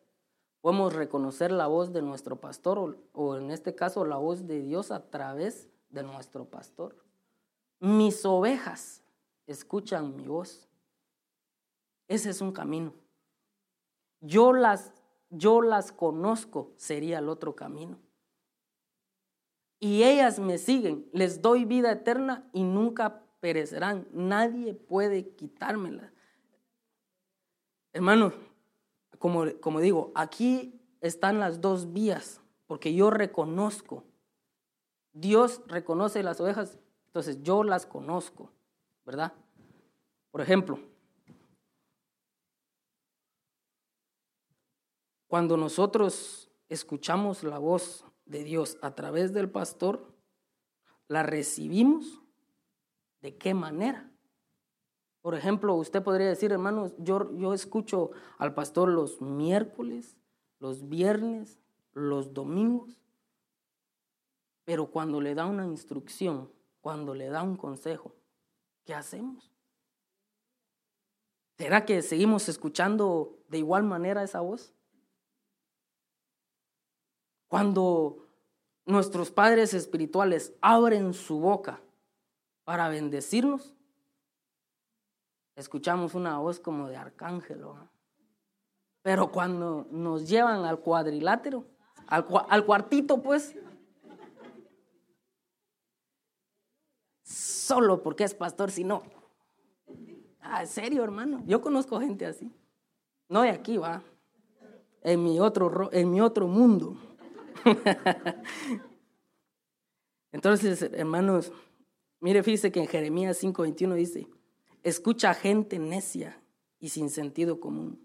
podemos 0.61 0.93
reconocer 0.93 1.51
la 1.51 1.65
voz 1.65 1.93
de 1.93 2.03
nuestro 2.03 2.39
pastor 2.39 2.77
o, 2.77 2.95
o, 3.13 3.37
en 3.37 3.49
este 3.49 3.73
caso 3.73 4.05
la 4.05 4.17
voz 4.17 4.45
de 4.45 4.61
Dios 4.61 4.91
a 4.91 5.09
través 5.09 5.67
de 5.89 6.03
nuestro 6.03 6.45
pastor. 6.45 6.95
Mis 7.79 8.23
ovejas 8.23 9.03
escuchan 9.47 10.15
mi 10.15 10.27
voz. 10.27 10.67
Ese 12.07 12.29
es 12.29 12.41
un 12.41 12.51
camino. 12.51 12.93
Yo 14.19 14.53
las, 14.53 14.93
yo 15.31 15.61
las 15.61 15.91
conozco, 15.91 16.73
sería 16.75 17.19
el 17.19 17.29
otro 17.29 17.55
camino. 17.55 17.97
Y 19.79 20.03
ellas 20.03 20.37
me 20.37 20.59
siguen, 20.59 21.09
les 21.11 21.41
doy 21.41 21.65
vida 21.65 21.91
eterna 21.91 22.47
y 22.53 22.63
nunca 22.63 23.23
perecerán. 23.39 24.07
Nadie 24.11 24.75
puede 24.75 25.29
quitármela. 25.29 26.13
Hermano, 27.93 28.33
como, 29.17 29.45
como 29.59 29.79
digo, 29.79 30.11
aquí 30.13 30.79
están 31.01 31.39
las 31.39 31.61
dos 31.61 31.93
vías, 31.93 32.41
porque 32.67 32.93
yo 32.93 33.09
reconozco. 33.09 34.03
Dios 35.13 35.61
reconoce 35.67 36.23
las 36.23 36.39
ovejas, 36.39 36.77
entonces 37.07 37.41
yo 37.41 37.63
las 37.63 37.85
conozco, 37.85 38.51
¿verdad? 39.05 39.33
Por 40.29 40.41
ejemplo, 40.41 40.79
Cuando 45.31 45.55
nosotros 45.55 46.51
escuchamos 46.67 47.45
la 47.45 47.57
voz 47.57 48.03
de 48.25 48.43
Dios 48.43 48.77
a 48.81 48.95
través 48.95 49.31
del 49.31 49.49
pastor, 49.49 50.13
la 51.07 51.23
recibimos 51.23 52.21
de 53.21 53.37
qué 53.37 53.53
manera. 53.53 54.11
Por 55.21 55.35
ejemplo, 55.35 55.75
usted 55.75 56.03
podría 56.03 56.27
decir, 56.27 56.51
hermanos, 56.51 56.93
yo, 56.97 57.33
yo 57.37 57.53
escucho 57.53 58.11
al 58.39 58.53
pastor 58.53 58.89
los 58.89 59.21
miércoles, 59.21 60.17
los 60.59 60.89
viernes, 60.89 61.61
los 61.93 62.33
domingos, 62.33 63.01
pero 64.65 64.91
cuando 64.91 65.21
le 65.21 65.33
da 65.33 65.45
una 65.45 65.65
instrucción, 65.65 66.51
cuando 66.81 67.15
le 67.15 67.29
da 67.29 67.41
un 67.41 67.55
consejo, 67.55 68.13
¿qué 68.83 68.93
hacemos? 68.93 69.49
¿Será 71.57 71.85
que 71.85 72.01
seguimos 72.01 72.49
escuchando 72.49 73.39
de 73.47 73.59
igual 73.59 73.83
manera 73.85 74.23
esa 74.23 74.41
voz? 74.41 74.73
Cuando 77.51 78.29
nuestros 78.85 79.29
padres 79.29 79.73
espirituales 79.73 80.53
abren 80.61 81.13
su 81.13 81.37
boca 81.41 81.81
para 82.63 82.87
bendecirnos, 82.87 83.75
escuchamos 85.57 86.15
una 86.15 86.37
voz 86.37 86.61
como 86.61 86.87
de 86.87 86.95
arcángel. 86.95 87.65
Pero 89.01 89.33
cuando 89.33 89.85
nos 89.91 90.29
llevan 90.29 90.63
al 90.63 90.79
cuadrilátero, 90.79 91.65
al, 92.07 92.65
cuartito, 92.65 93.21
pues, 93.21 93.53
solo 97.21 98.01
porque 98.01 98.23
es 98.23 98.33
pastor, 98.33 98.71
si 98.71 98.85
no. 98.85 99.03
Ah, 100.39 100.61
en 100.61 100.67
serio, 100.67 101.03
hermano. 101.03 101.43
Yo 101.45 101.59
conozco 101.59 101.99
gente 101.99 102.25
así. 102.25 102.49
No 103.27 103.41
de 103.41 103.49
aquí, 103.49 103.75
va. 103.75 104.01
En 105.01 105.21
mi 105.21 105.41
otro, 105.41 105.89
en 105.91 106.11
mi 106.11 106.21
otro 106.21 106.47
mundo. 106.47 106.95
Entonces, 110.31 110.81
hermanos, 110.81 111.51
mire, 112.19 112.43
fíjese 112.43 112.71
que 112.71 112.79
en 112.79 112.87
Jeremías 112.87 113.43
5:21 113.43 113.95
dice, 113.95 114.27
escucha 114.83 115.33
gente 115.33 115.79
necia 115.79 116.41
y 116.79 116.89
sin 116.89 117.09
sentido 117.09 117.59
común, 117.59 117.99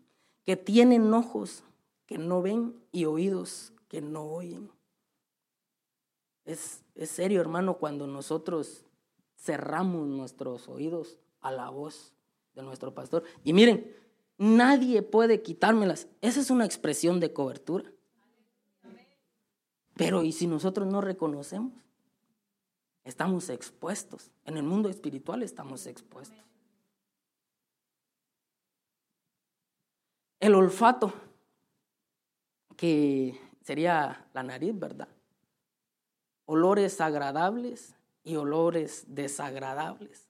que 0.45 0.57
tienen 0.57 1.12
ojos 1.14 1.64
que 2.07 2.19
no 2.19 2.42
ven 2.42 2.75
y 2.92 3.05
oídos 3.05 3.73
que 3.88 4.01
no 4.01 4.25
oyen. 4.25 4.71
Es, 6.45 6.83
es 6.95 7.11
serio, 7.11 7.40
hermano, 7.40 7.79
cuando 7.79 8.07
nosotros 8.07 8.85
cerramos 9.37 10.07
nuestros 10.07 10.69
oídos 10.69 11.19
a 11.40 11.51
la 11.51 11.71
voz 11.71 12.12
de 12.55 12.62
nuestro 12.62 12.95
pastor. 12.95 13.25
Y 13.45 13.53
miren, 13.53 13.95
nadie 14.38 15.03
puede 15.03 15.42
quitármelas. 15.42 16.09
Esa 16.21 16.40
es 16.40 16.51
una 16.51 16.64
expresión 16.64 17.21
de 17.21 17.33
cobertura. 17.33 17.92
Pero 19.97 20.23
¿y 20.23 20.33
si 20.33 20.47
nosotros 20.47 20.87
no 20.87 21.01
reconocemos? 21.01 21.73
Estamos 23.03 23.49
expuestos. 23.49 24.31
En 24.45 24.57
el 24.57 24.63
mundo 24.63 24.89
espiritual 24.89 25.43
estamos 25.43 25.87
expuestos. 25.87 26.39
El 30.39 30.55
olfato, 30.55 31.15
que 32.77 33.41
sería 33.63 34.29
la 34.35 34.43
nariz, 34.43 34.79
¿verdad? 34.79 35.09
Olores 36.45 37.01
agradables 37.01 37.95
y 38.23 38.37
olores 38.37 39.05
desagradables. 39.09 40.29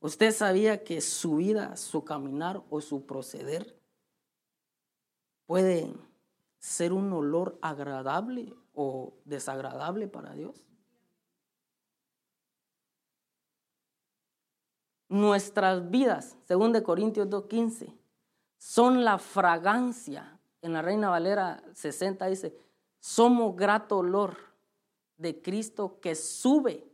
¿Usted 0.00 0.32
sabía 0.32 0.82
que 0.82 1.00
su 1.00 1.36
vida, 1.36 1.76
su 1.76 2.04
caminar 2.04 2.62
o 2.70 2.80
su 2.80 3.06
proceder 3.06 3.78
puede 5.46 5.94
ser 6.58 6.92
un 6.92 7.12
olor 7.12 7.56
agradable 7.62 8.52
o 8.76 9.14
desagradable 9.24 10.06
para 10.06 10.34
Dios. 10.34 10.64
Nuestras 15.08 15.90
vidas, 15.90 16.36
según 16.44 16.72
de 16.72 16.82
Corintios 16.82 17.28
2.15, 17.28 17.92
son 18.58 19.04
la 19.04 19.18
fragancia. 19.18 20.38
En 20.62 20.72
la 20.72 20.82
Reina 20.82 21.08
Valera 21.08 21.62
60 21.72 22.26
dice, 22.26 22.56
somos 23.00 23.56
grato 23.56 23.98
olor 23.98 24.36
de 25.16 25.40
Cristo 25.40 25.98
que 26.00 26.14
sube 26.14 26.86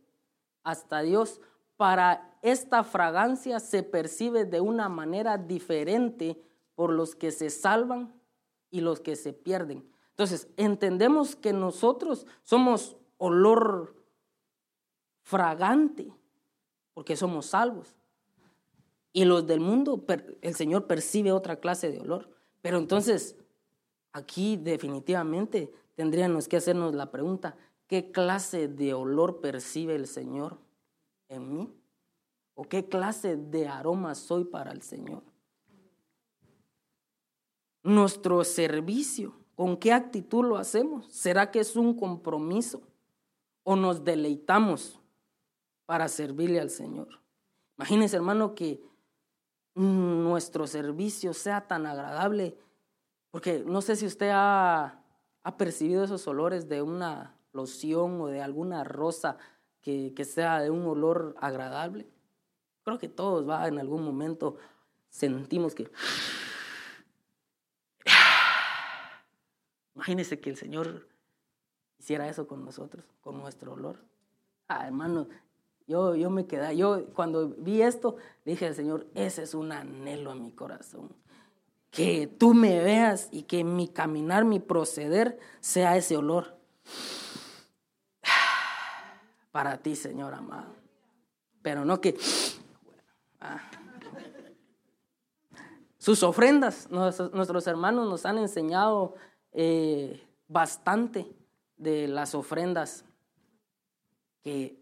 hasta 0.63 1.01
Dios. 1.01 1.41
Para 1.77 2.37
esta 2.43 2.85
fragancia 2.85 3.59
se 3.59 3.83
percibe 3.83 4.45
de 4.45 4.61
una 4.61 4.89
manera 4.89 5.37
diferente 5.37 6.41
por 6.75 6.93
los 6.93 7.15
que 7.17 7.33
se 7.33 7.51
salvan 7.51 8.15
y 8.71 8.83
los 8.83 9.01
que 9.01 9.17
se 9.17 9.33
pierden. 9.33 9.92
Entonces, 10.13 10.49
entendemos 10.57 11.37
que 11.37 11.53
nosotros 11.53 12.27
somos 12.43 12.97
olor 13.17 13.97
fragante, 15.23 16.13
porque 16.93 17.17
somos 17.17 17.47
salvos. 17.47 17.97
Y 19.13 19.25
los 19.25 19.47
del 19.47 19.61
mundo, 19.61 20.05
el 20.41 20.55
Señor 20.55 20.87
percibe 20.87 21.33
otra 21.33 21.57
clase 21.57 21.91
de 21.91 22.01
olor. 22.01 22.31
Pero 22.61 22.79
entonces, 22.79 23.37
aquí 24.13 24.57
definitivamente 24.57 25.73
tendríamos 25.95 26.49
que 26.49 26.59
hacernos 26.59 26.95
la 26.95 27.11
pregunta, 27.11 27.57
¿qué 27.87 28.11
clase 28.11 28.69
de 28.69 28.95
olor 28.95 29.41
percibe 29.41 29.95
el 29.95 30.07
Señor 30.07 30.59
en 31.29 31.53
mí? 31.53 31.75
¿O 32.55 32.65
qué 32.65 32.87
clase 32.89 33.37
de 33.37 33.67
aroma 33.67 34.15
soy 34.15 34.45
para 34.45 34.73
el 34.73 34.83
Señor? 34.83 35.23
Nuestro 37.83 38.45
servicio 38.45 39.42
¿Con 39.55 39.77
qué 39.77 39.93
actitud 39.93 40.45
lo 40.45 40.57
hacemos? 40.57 41.07
¿Será 41.13 41.51
que 41.51 41.61
es 41.61 41.77
un 41.77 41.95
compromiso 41.95 42.83
o 43.63 43.77
nos 43.77 44.05
deleitamos 44.05 45.01
para 45.87 46.09
servirle 46.09 46.61
al 46.61 46.71
Señor? 46.71 47.21
Imagínense, 47.77 48.17
hermano, 48.17 48.55
que 48.55 48.83
nuestro 49.75 50.67
servicio 50.67 51.35
sea 51.35 51.67
tan 51.67 51.87
agradable, 51.87 52.57
porque 53.31 53.65
no 53.67 53.81
sé 53.81 53.97
si 53.97 54.07
usted 54.07 54.31
ha, 54.33 54.99
percibido 55.59 56.05
esos 56.05 56.27
olores 56.29 56.69
de 56.69 56.83
una 56.83 57.37
loción 57.53 58.21
o 58.21 58.29
de 58.29 58.41
alguna 58.41 58.85
rosa 58.85 59.37
que, 59.81 60.13
que 60.15 60.25
sea 60.25 60.61
de 60.61 60.71
un 60.71 60.87
olor 60.87 61.35
agradable. 61.41 62.09
Creo 62.85 62.99
que 62.99 63.09
todos 63.09 63.49
va 63.49 63.67
en 63.67 63.79
algún 63.79 64.05
momento 64.05 64.57
sentimos 65.09 65.75
que 65.75 65.91
Imagínese 70.03 70.41
que 70.41 70.51
el 70.51 70.57
Señor 70.57 71.07
hiciera 71.97 72.29
eso 72.29 72.49
con 72.49 72.65
nosotros, 72.65 73.05
con 73.21 73.39
nuestro 73.39 73.75
olor. 73.75 74.05
Ah, 74.67 74.85
hermano, 74.85 75.29
yo, 75.87 76.17
yo 76.17 76.29
me 76.29 76.45
quedé, 76.49 76.77
yo 76.77 77.07
cuando 77.15 77.51
vi 77.51 77.83
esto, 77.83 78.17
dije 78.45 78.67
al 78.67 78.75
Señor, 78.75 79.07
ese 79.15 79.45
es 79.45 79.55
un 79.55 79.71
anhelo 79.71 80.33
en 80.33 80.43
mi 80.43 80.51
corazón. 80.51 81.15
Que 81.93 82.27
tú 82.27 82.53
me 82.53 82.83
veas 82.83 83.29
y 83.31 83.45
que 83.45 83.63
mi 83.63 83.87
caminar, 83.87 84.45
mi 84.45 84.59
proceder 84.59 85.39
sea 85.61 85.97
ese 85.97 86.17
olor. 86.17 86.57
Para 89.53 89.79
ti, 89.79 89.95
Señor 89.95 90.35
amado. 90.35 90.75
Pero 91.63 91.85
no 91.85 92.01
que... 92.01 92.19
Ah. 93.39 93.71
Sus 95.97 96.25
ofrendas, 96.25 96.91
nuestros 96.91 97.69
hermanos 97.69 98.09
nos 98.09 98.27
han 98.27 98.39
enseñado 98.39 99.15
eh, 99.53 100.21
bastante 100.49 101.27
de 101.77 102.09
las 102.09 102.35
ofrendas 102.35 103.05
que 104.43 104.79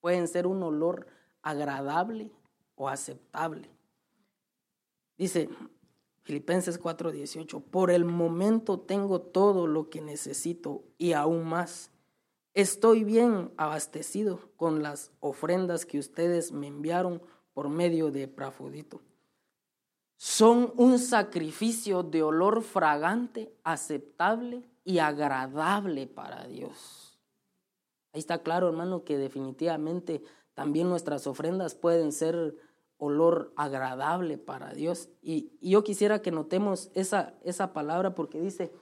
pueden 0.00 0.28
ser 0.28 0.46
un 0.46 0.62
olor 0.62 1.06
agradable 1.42 2.30
o 2.74 2.88
aceptable. 2.88 3.70
Dice 5.16 5.48
Filipenses 6.22 6.78
4:18, 6.80 7.62
por 7.62 7.90
el 7.90 8.04
momento 8.04 8.80
tengo 8.80 9.20
todo 9.20 9.66
lo 9.66 9.90
que 9.90 10.00
necesito 10.00 10.84
y 10.98 11.12
aún 11.12 11.44
más. 11.44 11.90
Estoy 12.54 13.04
bien 13.04 13.52
abastecido 13.56 14.40
con 14.56 14.82
las 14.82 15.12
ofrendas 15.20 15.86
que 15.86 15.98
ustedes 15.98 16.52
me 16.52 16.68
enviaron 16.68 17.20
por 17.52 17.68
medio 17.68 18.10
de 18.10 18.28
Prafudito 18.28 19.00
son 20.24 20.72
un 20.78 20.98
sacrificio 20.98 22.02
de 22.02 22.22
olor 22.22 22.62
fragante, 22.62 23.54
aceptable 23.62 24.64
y 24.82 24.96
agradable 24.96 26.06
para 26.06 26.46
Dios. 26.46 27.20
Ahí 28.10 28.20
está 28.20 28.38
claro, 28.38 28.68
hermano, 28.68 29.04
que 29.04 29.18
definitivamente 29.18 30.22
también 30.54 30.88
nuestras 30.88 31.26
ofrendas 31.26 31.74
pueden 31.74 32.10
ser 32.10 32.56
olor 32.96 33.52
agradable 33.54 34.38
para 34.38 34.72
Dios. 34.72 35.10
Y, 35.20 35.58
yo 35.60 35.84
quisiera 35.84 36.22
que 36.22 36.30
notemos 36.30 36.90
esa, 36.94 37.34
esa 37.42 37.74
palabra 37.74 38.14
porque 38.14 38.40
dice 38.40 38.72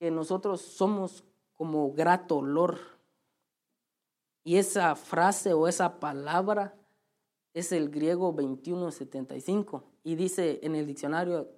que 0.00 0.10
nosotros 0.10 0.62
somos 0.62 1.22
como 1.52 1.92
grato 1.92 2.38
olor. 2.38 2.80
Y 4.42 4.56
esa 4.56 4.96
frase 4.96 5.52
o 5.52 5.68
esa 5.68 6.00
palabra 6.00 6.74
es 7.54 7.72
el 7.72 7.88
griego 7.90 8.32
2175 8.32 9.84
y 10.04 10.14
dice 10.14 10.60
en 10.62 10.74
el 10.74 10.86
diccionario, 10.86 11.50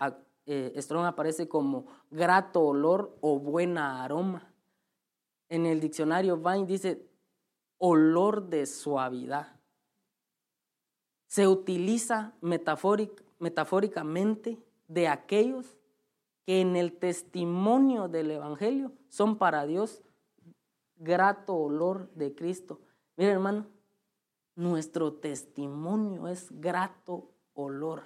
eh, 0.46 0.72
Strong 0.76 1.07
aparece 1.07 1.48
como 1.48 1.87
grato 2.11 2.62
olor 2.62 3.16
o 3.20 3.38
buena 3.38 4.02
aroma. 4.04 4.52
En 5.48 5.66
el 5.66 5.80
diccionario 5.80 6.37
Vine 6.37 6.66
dice 6.66 7.09
olor 7.78 8.48
de 8.48 8.66
suavidad. 8.66 9.61
Se 11.26 11.48
utiliza 11.48 12.35
metafóricamente 12.40 14.59
de 14.88 15.09
aquellos 15.09 15.78
que 16.44 16.61
en 16.61 16.76
el 16.76 16.98
testimonio 16.98 18.09
del 18.09 18.30
Evangelio 18.30 18.92
son 19.09 19.38
para 19.38 19.64
Dios 19.66 20.02
grato 20.96 21.54
olor 21.54 22.11
de 22.14 22.35
Cristo. 22.35 22.80
Mira 23.16 23.33
hermano, 23.33 23.66
nuestro 24.56 25.14
testimonio 25.14 26.28
es 26.28 26.48
grato 26.60 27.30
olor. 27.54 28.02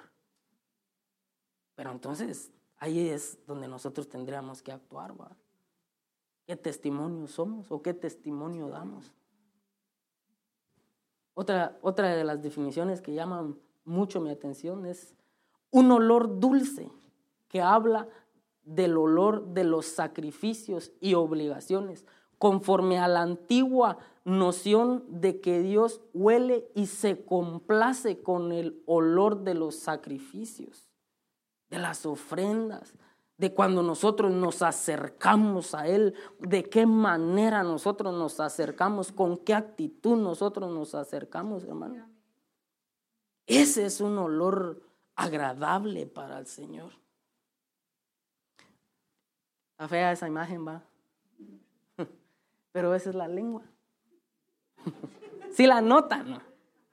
Pero 1.74 1.92
entonces 1.92 2.50
ahí 2.78 3.08
es 3.08 3.38
donde 3.46 3.68
nosotros 3.68 4.08
tendríamos 4.08 4.62
que 4.62 4.72
actuar. 4.72 5.14
¿Qué 6.46 6.56
testimonio 6.56 7.26
somos 7.26 7.70
o 7.70 7.82
qué 7.82 7.94
testimonio 7.94 8.68
damos? 8.68 9.12
Otra, 11.34 11.78
otra 11.82 12.16
de 12.16 12.24
las 12.24 12.42
definiciones 12.42 13.00
que 13.00 13.14
llaman 13.14 13.58
mucho 13.84 14.20
mi 14.20 14.30
atención 14.30 14.86
es 14.86 15.14
un 15.70 15.90
olor 15.90 16.40
dulce 16.40 16.90
que 17.48 17.60
habla 17.60 18.08
del 18.62 18.96
olor 18.96 19.46
de 19.48 19.64
los 19.64 19.86
sacrificios 19.86 20.92
y 21.00 21.14
obligaciones, 21.14 22.04
conforme 22.38 22.98
a 22.98 23.08
la 23.08 23.22
antigua 23.22 23.98
noción 24.24 25.04
de 25.08 25.40
que 25.40 25.60
Dios 25.60 26.00
huele 26.14 26.70
y 26.74 26.86
se 26.86 27.24
complace 27.24 28.22
con 28.22 28.52
el 28.52 28.82
olor 28.86 29.42
de 29.42 29.54
los 29.54 29.76
sacrificios 29.76 30.88
de 31.70 31.78
las 31.78 32.06
ofrendas, 32.06 32.94
de 33.36 33.54
cuando 33.54 33.82
nosotros 33.82 34.32
nos 34.32 34.62
acercamos 34.62 35.74
a 35.74 35.86
Él, 35.86 36.14
de 36.40 36.64
qué 36.64 36.86
manera 36.86 37.62
nosotros 37.62 38.12
nos 38.14 38.40
acercamos, 38.40 39.12
con 39.12 39.36
qué 39.38 39.54
actitud 39.54 40.16
nosotros 40.16 40.72
nos 40.72 40.94
acercamos, 40.94 41.64
hermano. 41.64 42.08
Ese 43.46 43.86
es 43.86 44.00
un 44.00 44.18
olor 44.18 44.82
agradable 45.14 46.06
para 46.06 46.38
el 46.38 46.46
Señor. 46.46 46.92
Está 49.72 49.88
fea 49.88 50.12
esa 50.12 50.26
imagen, 50.26 50.66
va. 50.66 50.87
Pero 52.78 52.94
esa 52.94 53.10
es 53.10 53.16
la 53.16 53.26
lengua. 53.26 53.64
Si 55.50 55.66
la 55.66 55.80
notan, 55.80 56.40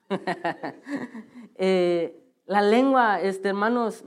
eh, 1.58 2.34
la 2.48 2.64
lengua, 2.64 3.22
este, 3.22 3.50
hermanos, 3.50 4.04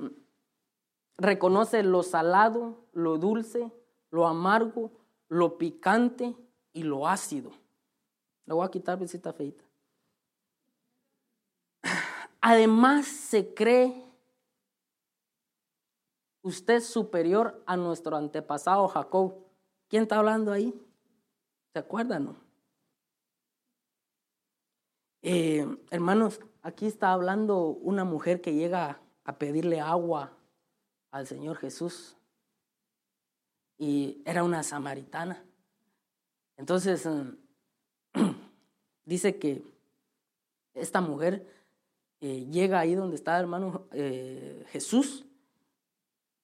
reconoce 1.16 1.84
lo 1.84 2.02
salado, 2.02 2.84
lo 2.92 3.16
dulce, 3.16 3.72
lo 4.10 4.26
amargo, 4.26 4.90
lo 5.28 5.56
picante 5.56 6.34
y 6.72 6.82
lo 6.82 7.06
ácido. 7.06 7.52
Le 8.46 8.54
voy 8.54 8.66
a 8.66 8.72
quitar 8.72 8.98
visita 8.98 9.32
feita. 9.32 9.62
Además 12.40 13.06
se 13.06 13.54
cree 13.54 14.04
usted 16.42 16.80
superior 16.80 17.62
a 17.66 17.76
nuestro 17.76 18.16
antepasado 18.16 18.88
Jacob. 18.88 19.36
¿Quién 19.86 20.02
está 20.02 20.18
hablando 20.18 20.50
ahí? 20.50 20.74
¿Se 21.72 21.78
acuerdan? 21.78 22.24
No? 22.26 22.36
Eh, 25.22 25.66
hermanos, 25.90 26.40
aquí 26.62 26.86
está 26.86 27.12
hablando 27.12 27.66
una 27.68 28.04
mujer 28.04 28.40
que 28.40 28.54
llega 28.54 29.00
a 29.24 29.38
pedirle 29.38 29.80
agua 29.80 30.32
al 31.10 31.26
Señor 31.26 31.56
Jesús. 31.56 32.16
Y 33.76 34.22
era 34.24 34.44
una 34.44 34.62
samaritana. 34.62 35.44
Entonces, 36.56 37.04
em, 37.06 37.36
dice 39.04 39.38
que 39.38 39.62
esta 40.74 41.00
mujer 41.00 41.46
eh, 42.20 42.46
llega 42.50 42.80
ahí 42.80 42.94
donde 42.94 43.16
está 43.16 43.38
hermano 43.38 43.86
eh, 43.92 44.64
Jesús, 44.70 45.24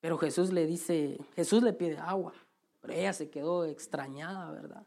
pero 0.00 0.18
Jesús 0.18 0.52
le 0.52 0.66
dice, 0.66 1.18
Jesús 1.34 1.62
le 1.62 1.72
pide 1.72 1.98
agua, 1.98 2.32
pero 2.80 2.92
ella 2.92 3.12
se 3.12 3.30
quedó 3.30 3.64
extrañada, 3.64 4.52
¿verdad? 4.52 4.86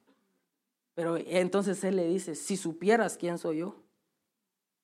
Pero 0.97 1.15
entonces 1.15 1.83
él 1.83 1.97
le 1.97 2.07
dice, 2.07 2.33
si 2.33 2.57
supieras 2.57 3.17
quién 3.17 3.37
soy 3.37 3.59
yo, 3.59 3.75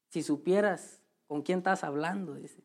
si 0.09 0.21
supieras 0.21 1.01
con 1.25 1.41
quién 1.41 1.57
estás 1.57 1.83
hablando, 1.83 2.35
dice, 2.35 2.63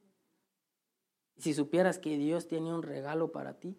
si 1.38 1.54
supieras 1.54 1.98
que 1.98 2.18
Dios 2.18 2.46
tiene 2.46 2.74
un 2.74 2.82
regalo 2.82 3.32
para 3.32 3.58
ti, 3.58 3.74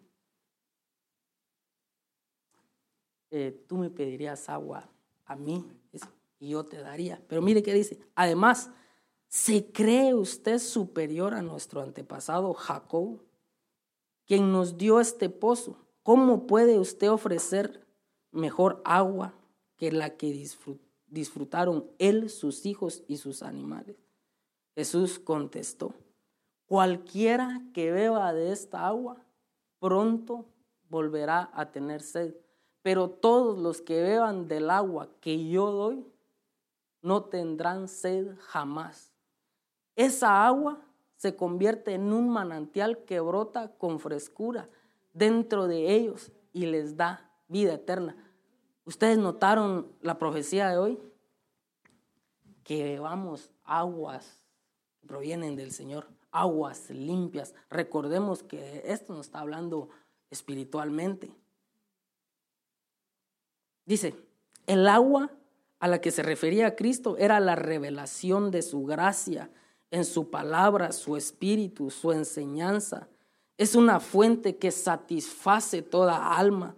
eh, 3.30 3.64
tú 3.68 3.76
me 3.76 3.90
pedirías 3.90 4.48
agua 4.48 4.90
a 5.24 5.36
mí 5.36 5.64
y 6.40 6.48
yo 6.48 6.64
te 6.64 6.78
daría. 6.78 7.22
Pero 7.28 7.40
mire 7.40 7.62
qué 7.62 7.72
dice. 7.72 8.00
Además, 8.16 8.72
¿se 9.28 9.70
cree 9.70 10.14
usted 10.16 10.58
superior 10.58 11.32
a 11.32 11.42
nuestro 11.42 11.80
antepasado 11.80 12.54
Jacob, 12.54 13.22
quien 14.26 14.50
nos 14.50 14.76
dio 14.76 14.98
este 14.98 15.30
pozo? 15.30 15.86
¿Cómo 16.02 16.48
puede 16.48 16.80
usted 16.80 17.08
ofrecer 17.08 17.86
mejor 18.32 18.82
agua 18.84 19.36
que 19.80 19.90
la 19.90 20.10
que 20.10 20.46
disfrutaron 21.06 21.90
él, 21.98 22.28
sus 22.28 22.66
hijos 22.66 23.02
y 23.08 23.16
sus 23.16 23.42
animales? 23.42 23.96
Jesús 24.74 25.18
contestó. 25.18 25.94
Cualquiera 26.66 27.62
que 27.72 27.90
beba 27.90 28.34
de 28.34 28.52
esta 28.52 28.86
agua 28.86 29.24
pronto 29.78 30.44
volverá 30.90 31.50
a 31.54 31.72
tener 31.72 32.02
sed. 32.02 32.34
Pero 32.82 33.08
todos 33.08 33.58
los 33.58 33.80
que 33.80 34.02
beban 34.02 34.48
del 34.48 34.68
agua 34.68 35.08
que 35.22 35.48
yo 35.48 35.70
doy, 35.72 36.06
no 37.00 37.24
tendrán 37.24 37.88
sed 37.88 38.36
jamás. 38.38 39.14
Esa 39.96 40.46
agua 40.46 40.78
se 41.16 41.36
convierte 41.36 41.94
en 41.94 42.12
un 42.12 42.28
manantial 42.28 43.04
que 43.04 43.20
brota 43.20 43.72
con 43.78 43.98
frescura 43.98 44.68
dentro 45.14 45.66
de 45.66 45.94
ellos 45.94 46.30
y 46.52 46.66
les 46.66 46.98
da 46.98 47.30
vida 47.48 47.72
eterna. 47.74 48.29
¿Ustedes 48.84 49.18
notaron 49.18 49.92
la 50.00 50.18
profecía 50.18 50.68
de 50.70 50.78
hoy? 50.78 50.98
Que 52.64 52.82
bebamos 52.84 53.50
aguas 53.64 54.42
que 55.00 55.06
provienen 55.06 55.56
del 55.56 55.72
Señor, 55.72 56.08
aguas 56.30 56.90
limpias. 56.90 57.54
Recordemos 57.70 58.42
que 58.42 58.82
esto 58.84 59.14
nos 59.14 59.26
está 59.26 59.40
hablando 59.40 59.88
espiritualmente. 60.30 61.30
Dice, 63.86 64.14
el 64.66 64.86
agua 64.86 65.30
a 65.80 65.88
la 65.88 66.00
que 66.00 66.10
se 66.10 66.22
refería 66.22 66.76
Cristo 66.76 67.16
era 67.16 67.40
la 67.40 67.56
revelación 67.56 68.50
de 68.50 68.62
su 68.62 68.84
gracia 68.84 69.50
en 69.90 70.04
su 70.04 70.30
palabra, 70.30 70.92
su 70.92 71.16
espíritu, 71.16 71.90
su 71.90 72.12
enseñanza. 72.12 73.08
Es 73.58 73.74
una 73.74 73.98
fuente 73.98 74.56
que 74.56 74.70
satisface 74.70 75.82
toda 75.82 76.36
alma. 76.36 76.76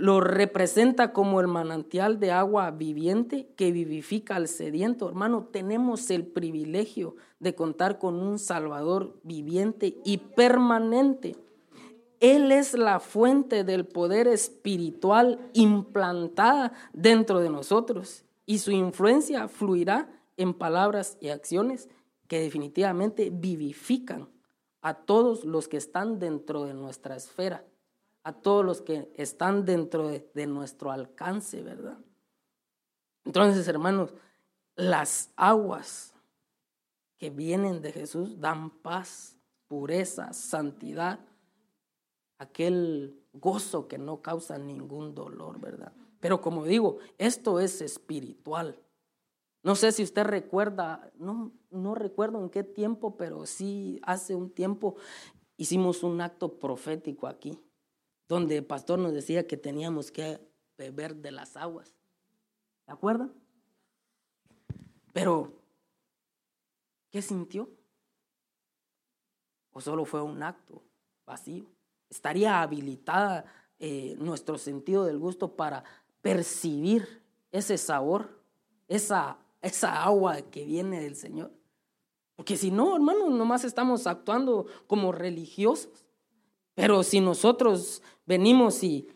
Lo 0.00 0.20
representa 0.20 1.12
como 1.12 1.40
el 1.40 1.46
manantial 1.46 2.18
de 2.18 2.30
agua 2.30 2.70
viviente 2.70 3.48
que 3.56 3.70
vivifica 3.70 4.36
al 4.36 4.48
sediento. 4.48 5.08
Hermano, 5.08 5.48
tenemos 5.52 6.10
el 6.10 6.26
privilegio 6.26 7.16
de 7.38 7.54
contar 7.54 7.98
con 7.98 8.14
un 8.14 8.38
Salvador 8.38 9.20
viviente 9.22 9.98
y 10.04 10.18
permanente 10.18 11.36
él 12.20 12.52
es 12.52 12.74
la 12.74 13.00
fuente 13.00 13.64
del 13.64 13.86
poder 13.86 14.28
espiritual 14.28 15.40
implantada 15.54 16.72
dentro 16.92 17.40
de 17.40 17.48
nosotros 17.48 18.24
y 18.44 18.58
su 18.58 18.72
influencia 18.72 19.48
fluirá 19.48 20.10
en 20.36 20.52
palabras 20.52 21.16
y 21.20 21.30
acciones 21.30 21.88
que 22.28 22.40
definitivamente 22.40 23.30
vivifican 23.30 24.28
a 24.82 24.94
todos 24.94 25.44
los 25.44 25.66
que 25.66 25.78
están 25.78 26.18
dentro 26.18 26.64
de 26.64 26.74
nuestra 26.74 27.16
esfera, 27.16 27.64
a 28.22 28.32
todos 28.32 28.64
los 28.64 28.82
que 28.82 29.12
están 29.16 29.64
dentro 29.64 30.08
de, 30.08 30.46
nuestro 30.46 30.90
alcance, 30.90 31.62
¿verdad? 31.62 31.98
Entonces, 33.24 33.66
hermanos, 33.68 34.12
las 34.76 35.30
aguas 35.36 36.14
que 37.16 37.30
vienen 37.30 37.82
de 37.82 37.92
Jesús 37.92 38.40
dan 38.40 38.70
paz, 38.70 39.38
pureza, 39.68 40.32
santidad, 40.32 41.20
aquel 42.38 43.22
gozo 43.32 43.88
que 43.88 43.98
no 43.98 44.22
causa 44.22 44.58
ningún 44.58 45.14
dolor, 45.14 45.60
¿verdad? 45.60 45.92
Pero 46.20 46.40
como 46.40 46.64
digo, 46.64 46.98
esto 47.18 47.60
es 47.60 47.80
espiritual. 47.80 48.78
No 49.62 49.74
sé 49.74 49.92
si 49.92 50.02
usted 50.02 50.24
recuerda, 50.24 51.10
no, 51.18 51.52
no 51.70 51.94
recuerdo 51.94 52.42
en 52.42 52.50
qué 52.50 52.64
tiempo, 52.64 53.16
pero 53.16 53.46
sí 53.46 54.00
hace 54.02 54.34
un 54.34 54.50
tiempo 54.50 54.96
hicimos 55.56 56.02
un 56.02 56.22
acto 56.22 56.58
profético 56.58 57.26
aquí, 57.26 57.58
donde 58.30 58.58
el 58.58 58.64
pastor 58.64 59.00
nos 59.00 59.12
decía 59.12 59.48
que 59.48 59.56
teníamos 59.56 60.12
que 60.12 60.38
beber 60.78 61.16
de 61.16 61.32
las 61.32 61.56
aguas. 61.56 61.92
¿De 62.86 62.92
acuerdo? 62.92 63.28
Pero, 65.12 65.52
¿qué 67.10 67.22
sintió? 67.22 67.68
¿O 69.72 69.80
solo 69.80 70.04
fue 70.04 70.22
un 70.22 70.44
acto 70.44 70.84
vacío? 71.26 71.66
estaría 72.08 72.60
habilitada 72.60 73.46
eh, 73.80 74.14
nuestro 74.18 74.58
sentido 74.58 75.04
del 75.04 75.18
gusto 75.18 75.56
para 75.56 75.82
percibir 76.22 77.22
ese 77.50 77.78
sabor, 77.78 78.42
esa, 78.86 79.38
esa 79.60 80.04
agua 80.04 80.42
que 80.42 80.64
viene 80.64 81.00
del 81.00 81.16
Señor. 81.16 81.52
Porque 82.36 82.56
si 82.56 82.70
no, 82.70 82.94
hermano, 82.94 83.28
nomás 83.30 83.64
estamos 83.64 84.06
actuando 84.06 84.66
como 84.86 85.10
religiosos. 85.12 86.04
Pero 86.74 87.02
si 87.02 87.20
nosotros 87.20 88.02
venimos 88.30 88.84
y 88.84 89.08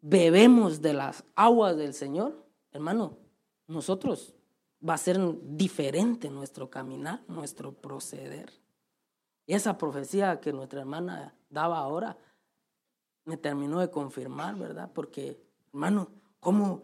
bebemos 0.00 0.80
de 0.80 0.94
las 0.94 1.24
aguas 1.34 1.76
del 1.76 1.92
Señor, 1.92 2.42
hermano, 2.72 3.18
nosotros 3.66 4.34
va 4.86 4.94
a 4.94 4.98
ser 4.98 5.18
diferente 5.42 6.30
nuestro 6.30 6.70
caminar, 6.70 7.22
nuestro 7.28 7.74
proceder. 7.74 8.50
Y 9.44 9.52
esa 9.52 9.76
profecía 9.76 10.40
que 10.40 10.54
nuestra 10.54 10.80
hermana 10.80 11.36
daba 11.50 11.80
ahora 11.80 12.16
me 13.26 13.36
terminó 13.36 13.80
de 13.80 13.90
confirmar, 13.90 14.56
¿verdad? 14.56 14.90
Porque, 14.94 15.38
hermano, 15.68 16.08
¿cómo 16.40 16.82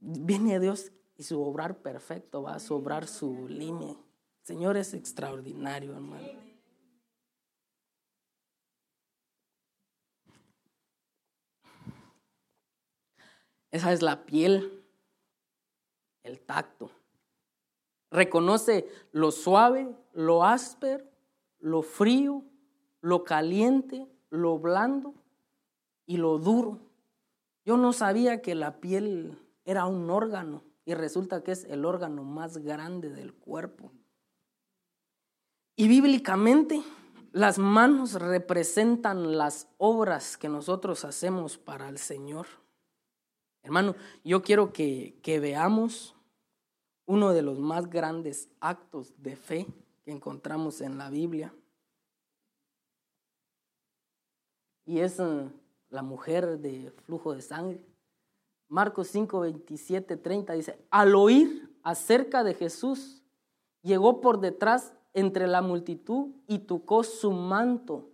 viene 0.00 0.58
Dios 0.58 0.90
y 1.18 1.22
su 1.22 1.38
obrar 1.42 1.82
perfecto 1.82 2.40
va 2.42 2.54
a 2.54 2.60
sobrar 2.60 3.06
sublime? 3.06 3.98
Señor 4.40 4.78
es 4.78 4.94
extraordinario, 4.94 5.92
hermano. 5.92 6.51
Esa 13.72 13.92
es 13.92 14.02
la 14.02 14.24
piel, 14.24 14.84
el 16.22 16.40
tacto. 16.40 16.92
Reconoce 18.12 18.88
lo 19.10 19.32
suave, 19.32 19.88
lo 20.12 20.44
áspero 20.44 21.12
lo 21.62 21.82
frío, 21.82 22.44
lo 23.00 23.24
caliente, 23.24 24.06
lo 24.30 24.58
blando 24.58 25.14
y 26.06 26.18
lo 26.18 26.38
duro. 26.38 26.80
Yo 27.64 27.76
no 27.76 27.92
sabía 27.92 28.42
que 28.42 28.54
la 28.54 28.80
piel 28.80 29.38
era 29.64 29.86
un 29.86 30.10
órgano 30.10 30.64
y 30.84 30.94
resulta 30.94 31.42
que 31.42 31.52
es 31.52 31.64
el 31.64 31.84
órgano 31.84 32.24
más 32.24 32.58
grande 32.58 33.10
del 33.10 33.32
cuerpo. 33.32 33.92
Y 35.76 35.86
bíblicamente 35.86 36.82
las 37.30 37.58
manos 37.58 38.14
representan 38.14 39.38
las 39.38 39.68
obras 39.78 40.36
que 40.36 40.48
nosotros 40.48 41.04
hacemos 41.04 41.56
para 41.56 41.88
el 41.88 41.98
Señor. 41.98 42.46
Hermano, 43.62 43.94
yo 44.24 44.42
quiero 44.42 44.72
que, 44.72 45.18
que 45.22 45.38
veamos 45.38 46.16
uno 47.06 47.32
de 47.32 47.42
los 47.42 47.58
más 47.58 47.88
grandes 47.88 48.48
actos 48.60 49.14
de 49.22 49.36
fe 49.36 49.66
que 50.04 50.10
encontramos 50.10 50.80
en 50.80 50.98
la 50.98 51.10
Biblia. 51.10 51.54
Y 54.84 55.00
es 55.00 55.20
eh, 55.20 55.48
la 55.90 56.02
mujer 56.02 56.58
de 56.58 56.90
flujo 57.04 57.34
de 57.34 57.42
sangre. 57.42 57.86
Marcos 58.68 59.08
5, 59.08 59.40
27, 59.40 60.16
30 60.16 60.52
dice, 60.54 60.78
al 60.90 61.14
oír 61.14 61.76
acerca 61.82 62.42
de 62.42 62.54
Jesús, 62.54 63.22
llegó 63.82 64.20
por 64.20 64.40
detrás 64.40 64.94
entre 65.12 65.46
la 65.46 65.60
multitud 65.60 66.30
y 66.48 66.60
tocó 66.60 67.04
su 67.04 67.32
manto, 67.32 68.08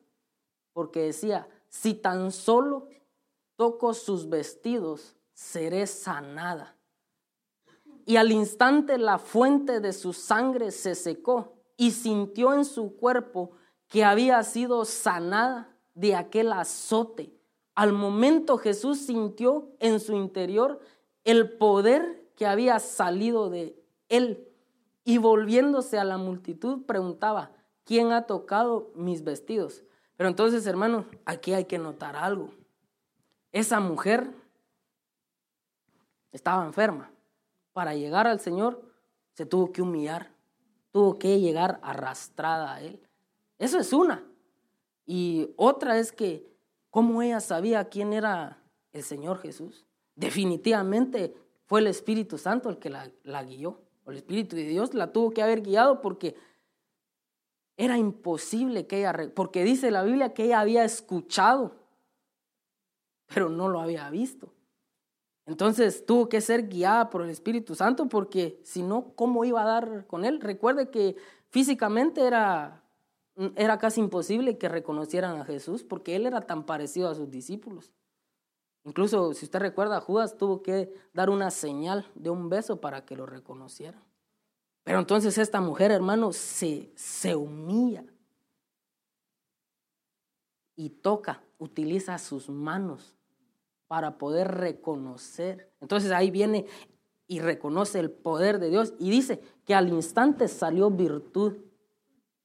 porque 0.72 1.00
decía, 1.00 1.48
si 1.68 1.94
tan 1.94 2.32
solo 2.32 2.88
toco 3.56 3.94
sus 3.94 4.28
vestidos, 4.28 5.17
seré 5.38 5.86
sanada. 5.86 6.74
Y 8.04 8.16
al 8.16 8.32
instante 8.32 8.98
la 8.98 9.18
fuente 9.18 9.78
de 9.78 9.92
su 9.92 10.12
sangre 10.12 10.72
se 10.72 10.96
secó 10.96 11.62
y 11.76 11.92
sintió 11.92 12.54
en 12.54 12.64
su 12.64 12.96
cuerpo 12.96 13.52
que 13.86 14.04
había 14.04 14.42
sido 14.42 14.84
sanada 14.84 15.72
de 15.94 16.16
aquel 16.16 16.52
azote. 16.52 17.32
Al 17.76 17.92
momento 17.92 18.58
Jesús 18.58 18.98
sintió 18.98 19.70
en 19.78 20.00
su 20.00 20.16
interior 20.16 20.80
el 21.22 21.56
poder 21.56 22.28
que 22.34 22.46
había 22.46 22.80
salido 22.80 23.48
de 23.48 23.80
él 24.08 24.48
y 25.04 25.18
volviéndose 25.18 26.00
a 26.00 26.04
la 26.04 26.18
multitud 26.18 26.84
preguntaba, 26.84 27.52
¿quién 27.84 28.10
ha 28.10 28.26
tocado 28.26 28.90
mis 28.96 29.22
vestidos? 29.22 29.84
Pero 30.16 30.30
entonces, 30.30 30.66
hermano, 30.66 31.06
aquí 31.24 31.52
hay 31.52 31.66
que 31.66 31.78
notar 31.78 32.16
algo. 32.16 32.50
Esa 33.52 33.78
mujer 33.78 34.32
estaba 36.32 36.64
enferma. 36.64 37.10
Para 37.72 37.94
llegar 37.94 38.26
al 38.26 38.40
Señor 38.40 38.82
se 39.34 39.46
tuvo 39.46 39.72
que 39.72 39.82
humillar 39.82 40.38
tuvo 40.90 41.18
que 41.18 41.40
llegar 41.40 41.78
arrastrada 41.82 42.74
a 42.74 42.82
él. 42.82 43.00
Eso 43.58 43.78
es 43.78 43.92
una. 43.92 44.24
Y 45.06 45.50
otra 45.56 45.98
es 45.98 46.12
que, 46.12 46.46
¿cómo 46.90 47.22
ella 47.22 47.40
sabía 47.40 47.88
quién 47.88 48.12
era 48.12 48.62
el 48.92 49.02
Señor 49.02 49.38
Jesús? 49.38 49.86
Definitivamente 50.14 51.34
fue 51.66 51.80
el 51.80 51.86
Espíritu 51.86 52.38
Santo 52.38 52.68
el 52.68 52.78
que 52.78 52.90
la, 52.90 53.42
guió. 53.44 53.80
el 54.06 54.16
Espíritu 54.16 54.56
de 54.56 54.64
Dios 54.64 54.94
la 54.94 55.12
tuvo 55.12 55.30
que 55.30 55.42
haber 55.42 55.62
guiado 55.62 56.00
porque 56.00 56.34
era 57.76 57.96
imposible 57.96 58.86
que 58.86 58.98
ella, 58.98 59.32
porque 59.34 59.62
dice 59.62 59.90
la 59.90 60.02
Biblia 60.02 60.34
que 60.34 60.44
ella 60.44 60.60
había 60.60 60.84
escuchado, 60.84 61.76
pero 63.26 63.48
no 63.48 63.68
lo 63.68 63.80
había 63.80 64.10
visto. 64.10 64.52
Entonces 65.48 66.04
tuvo 66.04 66.28
que 66.28 66.42
ser 66.42 66.68
guiada 66.68 67.08
por 67.08 67.22
el 67.22 67.30
Espíritu 67.30 67.74
Santo 67.74 68.06
porque 68.06 68.60
si 68.64 68.82
no, 68.82 69.14
¿cómo 69.16 69.46
iba 69.46 69.62
a 69.62 69.66
dar 69.66 70.06
con 70.06 70.26
él? 70.26 70.40
Recuerde 70.40 70.90
que 70.90 71.16
físicamente 71.48 72.20
era 72.20 72.84
era 73.54 73.78
casi 73.78 74.00
imposible 74.00 74.58
que 74.58 74.68
reconocieran 74.68 75.40
a 75.40 75.44
Jesús 75.44 75.84
porque 75.84 76.16
él 76.16 76.26
era 76.26 76.42
tan 76.42 76.66
parecido 76.66 77.08
a 77.08 77.14
sus 77.14 77.30
discípulos. 77.30 77.92
Incluso, 78.84 79.32
si 79.32 79.44
usted 79.46 79.60
recuerda, 79.60 80.00
Judas 80.00 80.36
tuvo 80.36 80.62
que 80.62 80.92
dar 81.14 81.30
una 81.30 81.50
señal 81.50 82.10
de 82.14 82.30
un 82.30 82.48
beso 82.48 82.80
para 82.80 83.04
que 83.04 83.16
lo 83.16 83.26
reconocieran. 83.26 84.02
Pero 84.84 84.98
entonces 84.98 85.38
esta 85.38 85.60
mujer, 85.60 85.92
hermano, 85.92 86.32
se, 86.32 86.92
se 86.94 87.36
humilla 87.36 88.04
y 90.74 90.90
toca, 90.90 91.42
utiliza 91.58 92.18
sus 92.18 92.50
manos 92.50 93.17
para 93.88 94.18
poder 94.18 94.48
reconocer. 94.48 95.72
Entonces 95.80 96.12
ahí 96.12 96.30
viene 96.30 96.66
y 97.26 97.40
reconoce 97.40 97.98
el 97.98 98.10
poder 98.10 98.58
de 98.58 98.70
Dios 98.70 98.94
y 98.98 99.10
dice 99.10 99.40
que 99.64 99.74
al 99.74 99.88
instante 99.88 100.46
salió 100.48 100.90
virtud, 100.90 101.56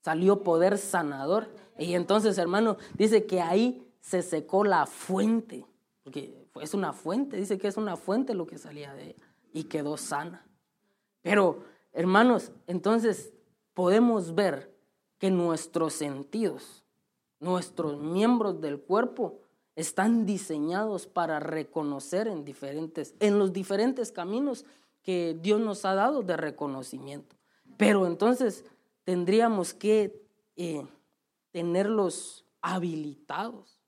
salió 0.01 0.41
poder 0.41 0.77
sanador. 0.77 1.49
Y 1.77 1.93
entonces, 1.93 2.37
hermano, 2.37 2.77
dice 2.97 3.25
que 3.25 3.41
ahí 3.41 3.87
se 3.99 4.21
secó 4.21 4.63
la 4.63 4.85
fuente, 4.85 5.65
porque 6.03 6.47
es 6.61 6.73
una 6.73 6.91
fuente, 6.91 7.37
dice 7.37 7.57
que 7.57 7.67
es 7.67 7.77
una 7.77 7.95
fuente 7.95 8.33
lo 8.33 8.45
que 8.45 8.57
salía 8.57 8.93
de 8.93 9.11
ella 9.11 9.23
y 9.53 9.65
quedó 9.65 9.97
sana. 9.97 10.45
Pero, 11.21 11.63
hermanos, 11.93 12.51
entonces 12.67 13.33
podemos 13.73 14.35
ver 14.35 14.73
que 15.17 15.31
nuestros 15.31 15.93
sentidos, 15.93 16.83
nuestros 17.39 18.01
miembros 18.01 18.59
del 18.59 18.81
cuerpo, 18.81 19.39
están 19.75 20.25
diseñados 20.25 21.07
para 21.07 21.39
reconocer 21.39 22.27
en 22.27 22.45
diferentes, 22.45 23.15
en 23.19 23.39
los 23.39 23.53
diferentes 23.53 24.11
caminos 24.11 24.65
que 25.01 25.37
Dios 25.41 25.59
nos 25.59 25.85
ha 25.85 25.95
dado 25.95 26.21
de 26.21 26.37
reconocimiento. 26.37 27.35
Pero 27.77 28.05
entonces 28.05 28.65
tendríamos 29.03 29.73
que 29.73 30.25
eh, 30.55 30.85
tenerlos 31.51 32.45
habilitados. 32.61 33.79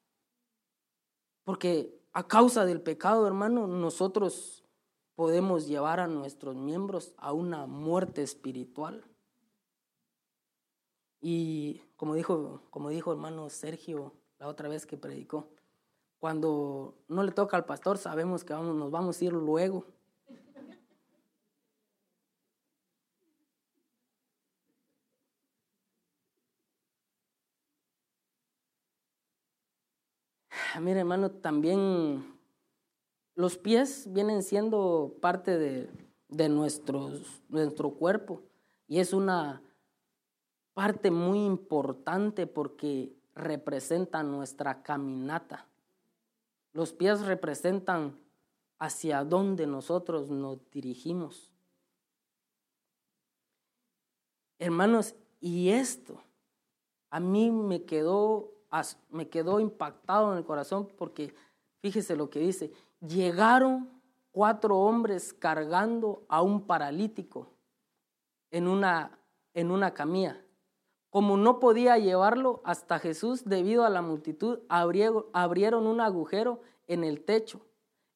Porque 1.44 2.00
a 2.12 2.28
causa 2.28 2.66
del 2.66 2.82
pecado, 2.82 3.28
hermano, 3.28 3.68
nosotros 3.68 4.64
podemos 5.16 5.68
llevar 5.68 6.00
a 6.00 6.08
nuestros 6.08 6.56
miembros 6.56 7.14
a 7.18 7.32
una 7.32 7.66
muerte 7.68 8.22
espiritual. 8.24 9.04
Y 11.22 11.82
como 11.96 12.16
dijo, 12.16 12.62
como 12.70 12.90
dijo 12.90 13.12
hermano 13.12 13.50
Sergio 13.50 14.14
la 14.38 14.48
otra 14.48 14.68
vez 14.68 14.86
que 14.86 14.98
predicó, 14.98 15.50
cuando 16.20 16.96
no 17.08 17.24
le 17.24 17.32
toca 17.32 17.58
al 17.58 17.66
pastor, 17.66 17.98
sabemos 17.98 18.44
que 18.44 18.54
vamos, 18.54 18.76
nos 18.76 18.92
vamos 18.92 19.22
a 19.22 19.26
ir 19.26 19.34
luego. 19.34 19.86
Mire, 30.82 31.00
hermano, 31.00 31.32
también 31.32 32.36
los 33.36 33.58
pies 33.58 34.12
vienen 34.12 34.44
siendo 34.44 35.18
parte 35.22 35.58
de, 35.58 35.90
de 36.30 36.50
nuestros, 36.50 37.44
nuestro 37.50 37.92
cuerpo 37.92 38.42
y 38.88 39.00
es 39.00 39.14
una 39.14 39.62
parte 40.74 41.12
muy 41.12 41.46
importante 41.46 42.48
porque 42.48 43.16
representa 43.34 44.24
nuestra 44.24 44.82
caminata. 44.82 45.68
Los 46.76 46.92
pies 46.92 47.26
representan 47.26 48.20
hacia 48.80 49.24
dónde 49.24 49.66
nosotros 49.66 50.30
nos 50.30 50.60
dirigimos. 50.72 51.50
Hermanos, 54.60 55.16
y 55.40 55.70
esto 55.70 56.22
a 57.10 57.22
mí 57.22 57.50
me 57.50 57.86
quedó, 57.86 58.52
me 59.10 59.30
quedó 59.30 59.62
impactado 59.62 60.34
en 60.34 60.40
el 60.40 60.44
corazón 60.44 60.90
porque 60.98 61.34
fíjese 61.80 62.18
lo 62.18 62.30
que 62.30 62.40
dice, 62.40 62.74
llegaron 63.00 63.90
cuatro 64.34 64.78
hombres 64.78 65.32
cargando 65.32 66.26
a 66.28 66.42
un 66.42 66.68
paralítico 66.68 67.54
en 68.52 68.68
una, 68.68 69.18
en 69.54 69.72
una 69.72 69.94
camilla. 69.94 70.45
Como 71.16 71.38
no 71.38 71.62
podía 71.62 71.98
llevarlo 71.98 72.60
hasta 72.66 73.00
Jesús 73.00 73.46
debido 73.46 73.86
a 73.86 73.90
la 73.90 74.02
multitud, 74.02 74.60
abrieron 74.68 75.88
un 75.88 76.02
agujero 76.02 76.60
en 76.88 77.06
el 77.06 77.24
techo, 77.24 77.62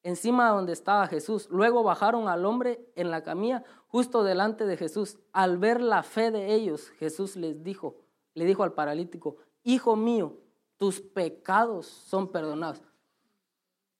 encima 0.04 0.50
de 0.50 0.56
donde 0.58 0.74
estaba 0.74 1.08
Jesús. 1.08 1.47
Luego 1.50 1.82
bajaron 1.82 2.28
al 2.28 2.45
hombre 2.45 2.86
en 2.97 3.10
la 3.10 3.24
camilla 3.24 3.64
justo 3.88 4.26
delante 4.26 4.66
de 4.66 4.76
Jesús. 4.76 5.18
Al 5.32 5.58
ver 5.58 5.80
la 5.80 6.04
fe 6.04 6.30
de 6.30 6.54
ellos, 6.54 6.89
Jesús 6.89 7.38
les 7.38 7.64
dijo, 7.64 7.95
le 8.34 8.43
dijo 8.43 8.64
al 8.64 8.74
paralítico, 8.74 9.38
Hijo 9.64 9.95
mío, 9.95 10.34
tus 10.76 11.00
pecados 11.00 11.86
son 11.86 12.28
perdonados. 12.28 12.82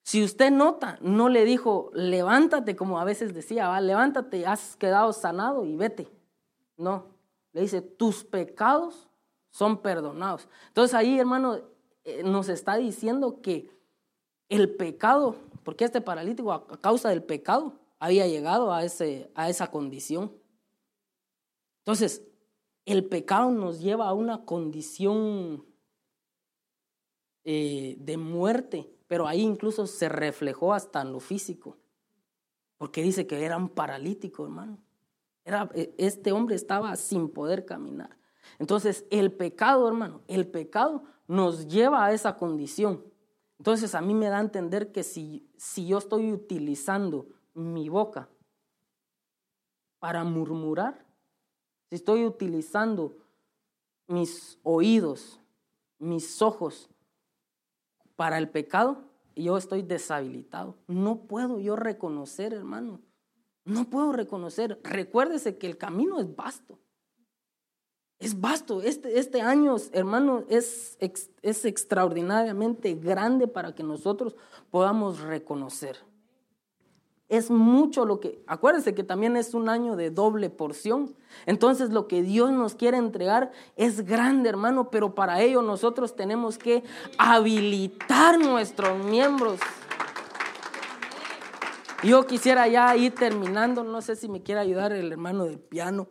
Si 0.04 0.22
usted 0.22 0.52
nota, 0.52 0.98
no 1.00 1.30
le 1.30 1.46
dijo, 1.46 1.90
levántate, 1.94 2.76
como 2.76 3.00
a 3.00 3.06
veces 3.06 3.34
decía, 3.34 3.80
levántate, 3.80 4.46
has 4.46 4.76
quedado 4.76 5.14
sanado 5.14 5.64
y 5.64 5.78
vete. 5.78 6.12
No, 6.76 7.18
le 7.52 7.62
dice, 7.62 7.82
tus 7.82 8.24
pecados 8.24 9.10
son 9.50 9.82
perdonados. 9.82 10.48
Entonces 10.68 10.94
ahí, 10.94 11.20
hermano, 11.20 11.60
eh, 12.04 12.24
nos 12.24 12.50
está 12.50 12.78
diciendo 12.78 13.42
que 13.42 13.70
el 14.48 14.76
pecado, 14.76 15.36
porque 15.64 15.86
este 15.86 16.02
paralítico 16.02 16.52
a 16.52 16.66
causa 16.80 17.10
del 17.10 17.24
pecado 17.24 17.80
había 18.00 18.28
llegado 18.28 18.74
a, 18.74 18.84
ese, 18.84 19.32
a 19.36 19.50
esa 19.50 19.70
condición. 19.70 20.32
Entonces, 21.80 22.24
el 22.86 23.06
pecado 23.06 23.52
nos 23.52 23.82
lleva 23.82 24.08
a 24.08 24.14
una 24.14 24.46
condición 24.46 25.66
eh, 27.44 27.96
de 28.00 28.18
muerte, 28.18 28.90
pero 29.08 29.28
ahí 29.28 29.42
incluso 29.42 29.86
se 29.88 30.10
reflejó 30.10 30.74
hasta 30.74 31.02
en 31.02 31.12
lo 31.12 31.20
físico, 31.20 31.78
porque 32.78 33.02
dice 33.04 33.28
que 33.28 33.44
era 33.44 33.58
un 33.58 33.70
paralítico, 33.70 34.46
hermano. 34.46 34.78
E, 35.74 35.94
este 35.98 36.32
hombre 36.32 36.56
estaba 36.56 36.96
sin 36.96 37.30
poder 37.30 37.66
caminar. 37.66 38.18
Entonces, 38.58 39.06
el 39.10 39.32
pecado, 39.32 39.88
hermano, 39.88 40.22
el 40.28 40.48
pecado 40.48 41.04
nos 41.28 41.68
lleva 41.68 42.06
a 42.06 42.14
esa 42.14 42.38
condición. 42.38 43.04
Entonces, 43.58 43.96
a 43.96 44.02
mí 44.02 44.14
me 44.14 44.30
da 44.30 44.38
a 44.38 44.42
entender 44.42 44.92
que 44.92 45.04
si, 45.04 45.50
si 45.58 45.88
yo 45.88 45.98
estoy 45.98 46.32
utilizando 46.32 47.28
mi 47.54 47.90
boca 47.90 48.30
para 50.00 50.24
murmurar, 50.24 51.06
si 51.90 51.96
estoy 51.96 52.26
utilizando 52.26 53.18
mis 54.08 54.60
oídos, 54.64 55.40
mis 55.98 56.42
ojos 56.42 56.90
para 58.16 58.38
el 58.38 58.50
pecado, 58.50 59.04
yo 59.36 59.58
estoy 59.58 59.82
deshabilitado. 59.82 60.78
No 60.88 61.28
puedo 61.28 61.60
yo 61.60 61.76
reconocer, 61.76 62.54
hermano, 62.54 63.02
no 63.70 63.90
puedo 63.90 64.12
reconocer. 64.12 64.80
Recuérdese 64.84 65.58
que 65.58 65.68
el 65.68 65.78
camino 65.78 66.20
es 66.20 66.36
vasto. 66.36 66.78
Es 68.20 68.40
vasto. 68.40 68.82
Este, 68.82 69.20
este 69.20 69.42
año, 69.42 69.78
hermano, 69.94 70.44
es, 70.50 70.98
es 71.00 71.66
extraordinariamente 71.66 72.94
grande 72.96 73.48
para 73.48 73.74
que 73.74 73.84
nosotros 73.84 74.36
podamos 74.70 75.22
reconocer. 75.22 75.98
Es 77.30 77.52
mucho 77.52 78.06
lo 78.06 78.20
que, 78.20 78.44
acuérdese 78.48 78.96
que 78.96 79.04
también 79.04 79.38
es 79.38 79.54
un 79.54 79.70
año 79.70 79.96
de 79.96 80.10
doble 80.10 80.50
porción. 80.50 81.16
Entonces 81.46 81.92
lo 81.92 82.08
que 82.08 82.24
Dios 82.24 82.52
nos 82.52 82.74
quiere 82.74 82.98
entregar 82.98 83.52
es 83.76 84.04
grande, 84.04 84.50
hermano, 84.50 84.90
pero 84.90 85.14
para 85.14 85.40
ello 85.42 85.62
nosotros 85.62 86.16
tenemos 86.16 86.58
que 86.58 86.84
habilitar 87.20 88.40
nuestros 88.40 89.06
miembros. 89.06 89.60
Yo 92.02 92.26
quisiera 92.26 92.66
ya 92.70 92.96
ir 92.96 93.14
terminando, 93.14 93.84
no 93.84 94.02
sé 94.02 94.16
si 94.16 94.30
me 94.30 94.42
quiere 94.42 94.62
ayudar 94.62 94.94
el 94.94 95.12
hermano 95.12 95.44
del 95.44 95.60
piano. 95.60 96.08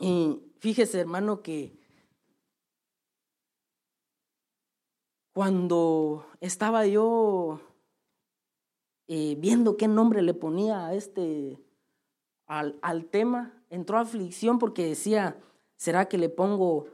Y 0.00 0.40
fíjese, 0.58 0.98
hermano, 0.98 1.42
que 1.42 1.78
cuando 5.32 6.26
estaba 6.40 6.86
yo 6.86 7.60
eh, 9.06 9.36
viendo 9.38 9.76
qué 9.76 9.86
nombre 9.86 10.22
le 10.22 10.34
ponía 10.34 10.86
a 10.86 10.94
este, 10.94 11.62
al, 12.46 12.76
al 12.82 13.04
tema, 13.04 13.62
entró 13.68 13.96
aflicción 13.96 14.58
porque 14.58 14.88
decía, 14.88 15.40
¿será 15.76 16.06
que 16.08 16.18
le 16.18 16.30
pongo, 16.30 16.88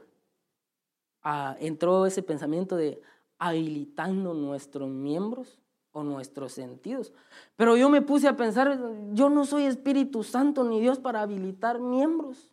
a, 1.23 1.57
entró 1.59 2.05
ese 2.05 2.21
pensamiento 2.21 2.75
de 2.75 3.01
habilitando 3.39 4.35
nuestros 4.35 4.87
miembros? 4.87 5.59
Nuestros 6.03 6.53
sentidos. 6.53 7.13
Pero 7.55 7.77
yo 7.77 7.89
me 7.89 8.01
puse 8.01 8.27
a 8.27 8.35
pensar, 8.35 8.79
yo 9.13 9.29
no 9.29 9.45
soy 9.45 9.63
Espíritu 9.63 10.23
Santo 10.23 10.63
ni 10.63 10.79
Dios 10.79 10.99
para 10.99 11.21
habilitar 11.21 11.79
miembros. 11.79 12.51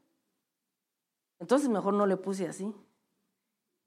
Entonces 1.38 1.68
mejor 1.68 1.94
no 1.94 2.06
le 2.06 2.16
puse 2.16 2.46
así. 2.46 2.72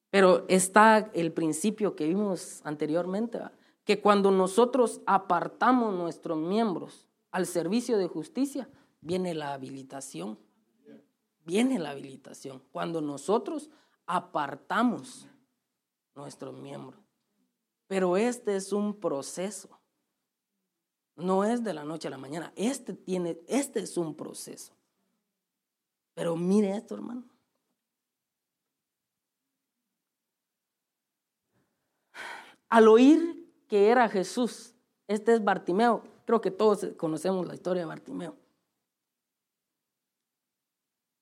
Pero 0.10 0.46
está 0.48 1.10
el 1.14 1.34
principio 1.34 1.96
que 1.96 2.08
vimos 2.08 2.62
anteriormente, 2.64 3.40
que 3.84 4.02
cuando 4.02 4.32
nosotros 4.32 5.02
apartamos 5.06 5.94
nuestros 5.94 6.38
miembros 6.38 7.08
al 7.32 7.46
servicio 7.46 7.98
de 7.98 8.08
justicia, 8.08 8.70
viene 9.02 9.34
la 9.34 9.54
habilitación. 9.54 10.38
Viene 11.46 11.80
la 11.80 11.92
habilitación. 11.92 12.62
Cuando 12.72 13.00
nosotros 13.02 13.70
apartamos 14.06 15.28
nuestros 16.16 16.54
miembros. 16.58 17.07
Pero 17.88 18.18
este 18.18 18.56
es 18.56 18.72
un 18.74 19.00
proceso. 19.00 19.70
No 21.16 21.44
es 21.44 21.64
de 21.64 21.74
la 21.74 21.84
noche 21.84 22.08
a 22.08 22.12
la 22.12 22.18
mañana. 22.18 22.54
Este 22.56 22.94
tiene, 22.94 23.40
este 23.48 23.80
es 23.80 23.98
un 23.98 24.16
proceso. 24.16 24.74
Pero 26.14 26.36
mire 26.36 26.76
esto, 26.76 26.96
hermano. 26.96 27.24
Al 32.70 32.88
oír 32.88 33.48
que 33.68 33.90
era 33.90 34.10
Jesús, 34.10 34.74
este 35.08 35.34
es 35.34 35.44
Bartimeo, 35.44 36.04
creo 36.26 36.42
que 36.42 36.52
todos 36.52 36.86
conocemos 36.98 37.48
la 37.48 37.54
historia 37.54 37.84
de 37.84 37.88
Bartimeo, 37.88 38.36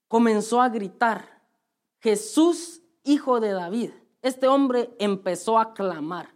comenzó 0.07 0.61
a 0.61 0.70
gritar, 0.70 1.43
Jesús, 1.99 2.82
hijo 3.03 3.39
de 3.39 3.51
David. 3.51 3.91
Este 4.22 4.47
hombre 4.47 4.95
empezó 4.99 5.59
a 5.59 5.74
clamar, 5.74 6.34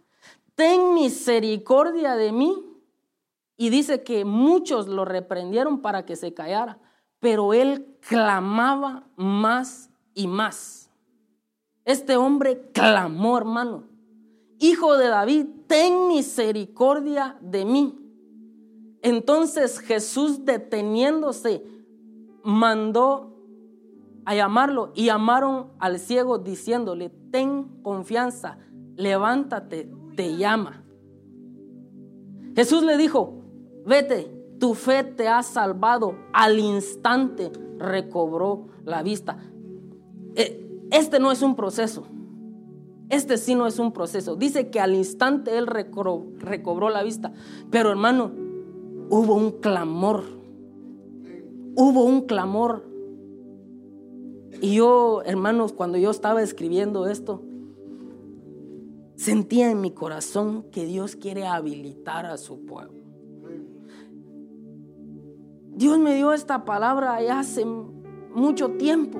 ten 0.60 0.92
misericordia 0.92 2.16
de 2.16 2.32
mí. 2.32 2.66
Y 3.56 3.70
dice 3.70 4.02
que 4.02 4.26
muchos 4.26 4.88
lo 4.88 5.06
reprendieron 5.06 5.80
para 5.80 6.04
que 6.04 6.16
se 6.16 6.34
callara, 6.34 6.78
pero 7.18 7.54
él 7.54 7.96
clamaba 8.06 9.08
más 9.16 9.88
y 10.12 10.26
más. 10.26 10.90
Este 11.86 12.18
hombre 12.18 12.70
clamó, 12.72 13.38
hermano, 13.38 13.84
Hijo 14.58 14.98
de 14.98 15.08
David, 15.08 15.46
ten 15.66 16.08
misericordia 16.08 17.38
de 17.40 17.64
mí. 17.64 17.98
Entonces 19.00 19.78
Jesús 19.78 20.44
deteniéndose, 20.44 21.64
mandó 22.42 23.34
a 24.26 24.34
llamarlo 24.34 24.92
y 24.94 25.06
llamaron 25.06 25.70
al 25.78 25.98
ciego 25.98 26.36
diciéndole, 26.36 27.08
ten 27.30 27.80
confianza, 27.82 28.58
levántate, 28.96 29.90
te 30.20 30.36
llama. 30.36 30.84
Jesús 32.54 32.82
le 32.82 32.98
dijo, 32.98 33.42
vete, 33.86 34.30
tu 34.58 34.74
fe 34.74 35.02
te 35.02 35.28
ha 35.28 35.42
salvado. 35.42 36.14
Al 36.34 36.58
instante 36.58 37.50
recobró 37.78 38.66
la 38.84 39.02
vista. 39.02 39.38
Eh, 40.34 40.86
este 40.90 41.20
no 41.20 41.32
es 41.32 41.40
un 41.40 41.56
proceso. 41.56 42.04
Este 43.08 43.38
sí 43.38 43.54
no 43.54 43.66
es 43.66 43.78
un 43.78 43.92
proceso. 43.92 44.36
Dice 44.36 44.68
que 44.68 44.78
al 44.78 44.94
instante 44.94 45.56
él 45.56 45.66
recobró, 45.66 46.90
la 46.90 47.02
vista. 47.02 47.32
Pero 47.70 47.88
hermano, 47.88 48.30
hubo 49.08 49.34
un 49.36 49.52
clamor. 49.52 50.24
Hubo 51.76 52.04
un 52.04 52.26
clamor. 52.26 52.84
Y 54.60 54.74
yo, 54.74 55.22
hermanos, 55.24 55.72
cuando 55.72 55.96
yo 55.96 56.10
estaba 56.10 56.42
escribiendo 56.42 57.06
esto, 57.06 57.42
sentía 59.20 59.70
en 59.70 59.82
mi 59.82 59.90
corazón 59.90 60.62
que 60.72 60.86
Dios 60.86 61.14
quiere 61.14 61.46
habilitar 61.46 62.24
a 62.24 62.38
su 62.38 62.64
pueblo. 62.64 63.02
Dios 65.74 65.98
me 65.98 66.14
dio 66.14 66.32
esta 66.32 66.64
palabra 66.64 67.20
ya 67.20 67.40
hace 67.40 67.66
mucho 67.66 68.70
tiempo, 68.78 69.18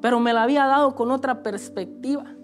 pero 0.00 0.18
me 0.18 0.32
la 0.32 0.42
había 0.42 0.66
dado 0.66 0.96
con 0.96 1.12
otra 1.12 1.44
perspectiva. 1.44 2.34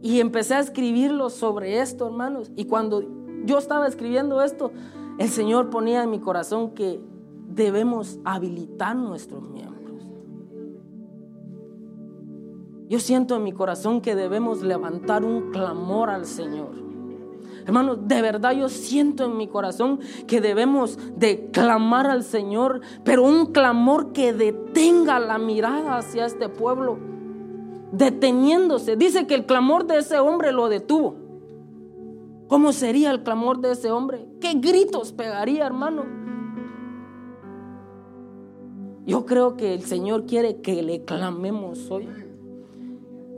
Y 0.00 0.20
empecé 0.20 0.54
a 0.54 0.60
escribirlo 0.60 1.28
sobre 1.28 1.80
esto, 1.80 2.06
hermanos. 2.06 2.50
Y 2.56 2.64
cuando 2.64 3.02
yo 3.44 3.58
estaba 3.58 3.86
escribiendo 3.86 4.40
esto, 4.40 4.72
el 5.18 5.28
Señor 5.28 5.68
ponía 5.68 6.04
en 6.04 6.10
mi 6.10 6.20
corazón 6.20 6.70
que 6.70 6.98
debemos 7.50 8.18
habilitar 8.24 8.96
nuestros 8.96 9.42
miembros. 9.42 9.75
Yo 12.88 13.00
siento 13.00 13.36
en 13.36 13.42
mi 13.42 13.52
corazón 13.52 14.00
que 14.00 14.14
debemos 14.14 14.62
levantar 14.62 15.24
un 15.24 15.50
clamor 15.50 16.10
al 16.10 16.24
Señor. 16.24 16.86
Hermanos, 17.66 18.06
de 18.06 18.22
verdad 18.22 18.52
yo 18.52 18.68
siento 18.68 19.24
en 19.24 19.36
mi 19.36 19.48
corazón 19.48 19.98
que 20.28 20.40
debemos 20.40 20.98
de 21.16 21.50
clamar 21.50 22.06
al 22.06 22.22
Señor, 22.22 22.80
pero 23.02 23.24
un 23.24 23.46
clamor 23.46 24.12
que 24.12 24.32
detenga 24.32 25.18
la 25.18 25.38
mirada 25.38 25.96
hacia 25.96 26.26
este 26.26 26.48
pueblo 26.48 26.98
deteniéndose. 27.90 28.96
Dice 28.96 29.26
que 29.26 29.34
el 29.34 29.46
clamor 29.46 29.86
de 29.86 29.98
ese 29.98 30.20
hombre 30.20 30.52
lo 30.52 30.68
detuvo. 30.68 31.16
¿Cómo 32.46 32.72
sería 32.72 33.10
el 33.10 33.24
clamor 33.24 33.60
de 33.60 33.72
ese 33.72 33.90
hombre? 33.90 34.28
¿Qué 34.40 34.54
gritos 34.54 35.12
pegaría, 35.12 35.66
hermano? 35.66 36.04
Yo 39.04 39.24
creo 39.24 39.56
que 39.56 39.74
el 39.74 39.82
Señor 39.82 40.26
quiere 40.26 40.60
que 40.60 40.82
le 40.82 41.04
clamemos 41.04 41.90
hoy. 41.90 42.08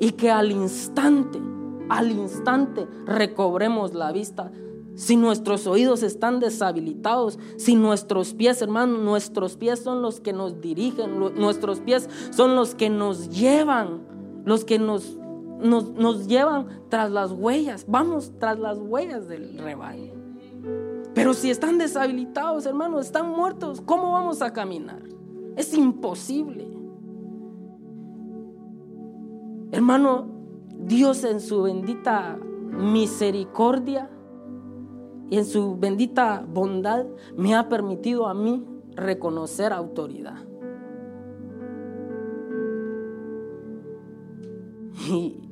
Y 0.01 0.13
que 0.13 0.31
al 0.31 0.53
instante, 0.53 1.41
al 1.89 2.11
instante 2.11 2.87
recobremos 3.07 3.95
la 3.95 4.13
vista. 4.13 4.51
Si 4.95 5.17
nuestros 5.17 5.67
oídos 5.67 6.03
están 6.03 6.41
deshabilitados, 6.41 7.39
si 7.57 7.77
nuestros 7.77 8.35
pies, 8.35 8.61
hermano, 8.63 8.99
nuestros 8.99 9.57
pies 9.57 9.79
son 9.79 10.03
los 10.03 10.21
que 10.21 10.33
nos 10.33 10.61
dirigen, 10.61 11.19
nuestros 11.37 11.81
pies 11.81 12.09
son 12.31 12.57
los 12.57 12.75
que 12.75 12.91
nos 12.91 13.29
llevan 13.31 14.09
los 14.49 14.65
que 14.65 14.79
nos, 14.79 15.17
nos, 15.61 16.27
llevan 16.27 16.69
tras 16.89 17.11
las 17.11 17.33
huellas, 17.33 17.85
vamos 17.87 18.33
tras 18.39 18.59
las 18.59 18.79
huellas 18.79 19.29
del 19.29 19.59
rebaño. 19.59 20.15
Pero 21.15 21.35
si 21.35 21.51
están 21.51 21.77
deshabilitados, 21.77 22.65
hermanos, 22.65 23.07
están 23.07 23.29
muertos, 23.29 23.83
¿cómo 23.83 24.13
vamos 24.13 24.41
a 24.41 24.53
caminar? 24.53 25.03
Es 25.55 25.75
imposible. 25.75 26.78
Hermano, 29.71 30.27
Dios 30.79 31.25
en 31.25 31.41
su 31.41 31.63
bendita 31.63 32.39
misericordia 32.39 34.11
y 35.31 35.37
en 35.37 35.45
su 35.45 35.77
bendita 35.77 36.47
bondad 36.49 37.05
me 37.37 37.55
ha 37.55 37.69
permitido 37.69 38.29
a 38.29 38.35
mí 38.35 38.65
reconocer 38.95 39.73
autoridad. 39.73 40.37
Y, 45.11 45.45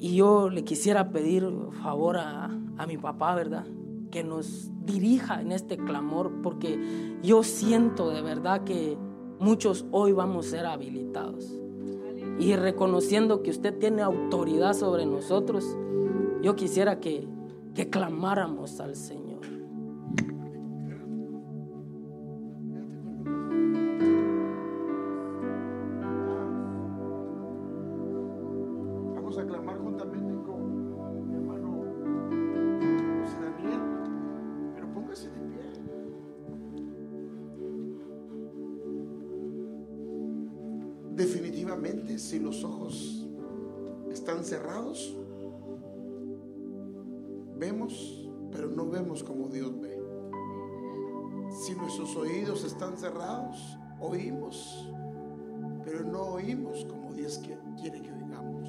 yo 0.00 0.48
le 0.48 0.62
quisiera 0.62 1.10
pedir 1.10 1.44
favor 1.82 2.18
a, 2.18 2.44
a 2.76 2.86
mi 2.86 2.96
papá, 2.96 3.34
¿verdad? 3.34 3.66
Que 4.12 4.22
nos 4.22 4.70
dirija 4.84 5.40
en 5.40 5.50
este 5.50 5.76
clamor, 5.76 6.40
porque 6.40 7.18
yo 7.20 7.42
siento 7.42 8.10
de 8.10 8.22
verdad 8.22 8.62
que 8.62 8.96
muchos 9.40 9.86
hoy 9.90 10.12
vamos 10.12 10.46
a 10.46 10.50
ser 10.50 10.66
habilitados. 10.66 11.67
Y 12.38 12.54
reconociendo 12.54 13.42
que 13.42 13.50
usted 13.50 13.78
tiene 13.78 14.02
autoridad 14.02 14.74
sobre 14.74 15.06
nosotros, 15.06 15.76
yo 16.42 16.54
quisiera 16.54 17.00
que, 17.00 17.26
que 17.74 17.90
clamáramos 17.90 18.80
al 18.80 18.94
Señor. 18.94 19.17
Pero 48.50 48.68
no 48.68 48.88
vemos 48.88 49.22
como 49.22 49.48
Dios 49.48 49.78
ve. 49.80 49.98
Si 51.50 51.74
nuestros 51.74 52.14
oídos 52.16 52.64
están 52.64 52.96
cerrados, 52.96 53.78
oímos, 54.00 54.88
pero 55.84 56.04
no 56.04 56.22
oímos 56.22 56.84
como 56.86 57.12
Dios 57.12 57.40
quiere 57.80 58.02
que 58.02 58.12
oigamos. 58.12 58.68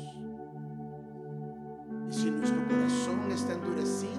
Y 2.10 2.14
si 2.14 2.32
nuestro 2.32 2.64
corazón 2.68 3.32
está 3.32 3.54
endurecido, 3.54 4.19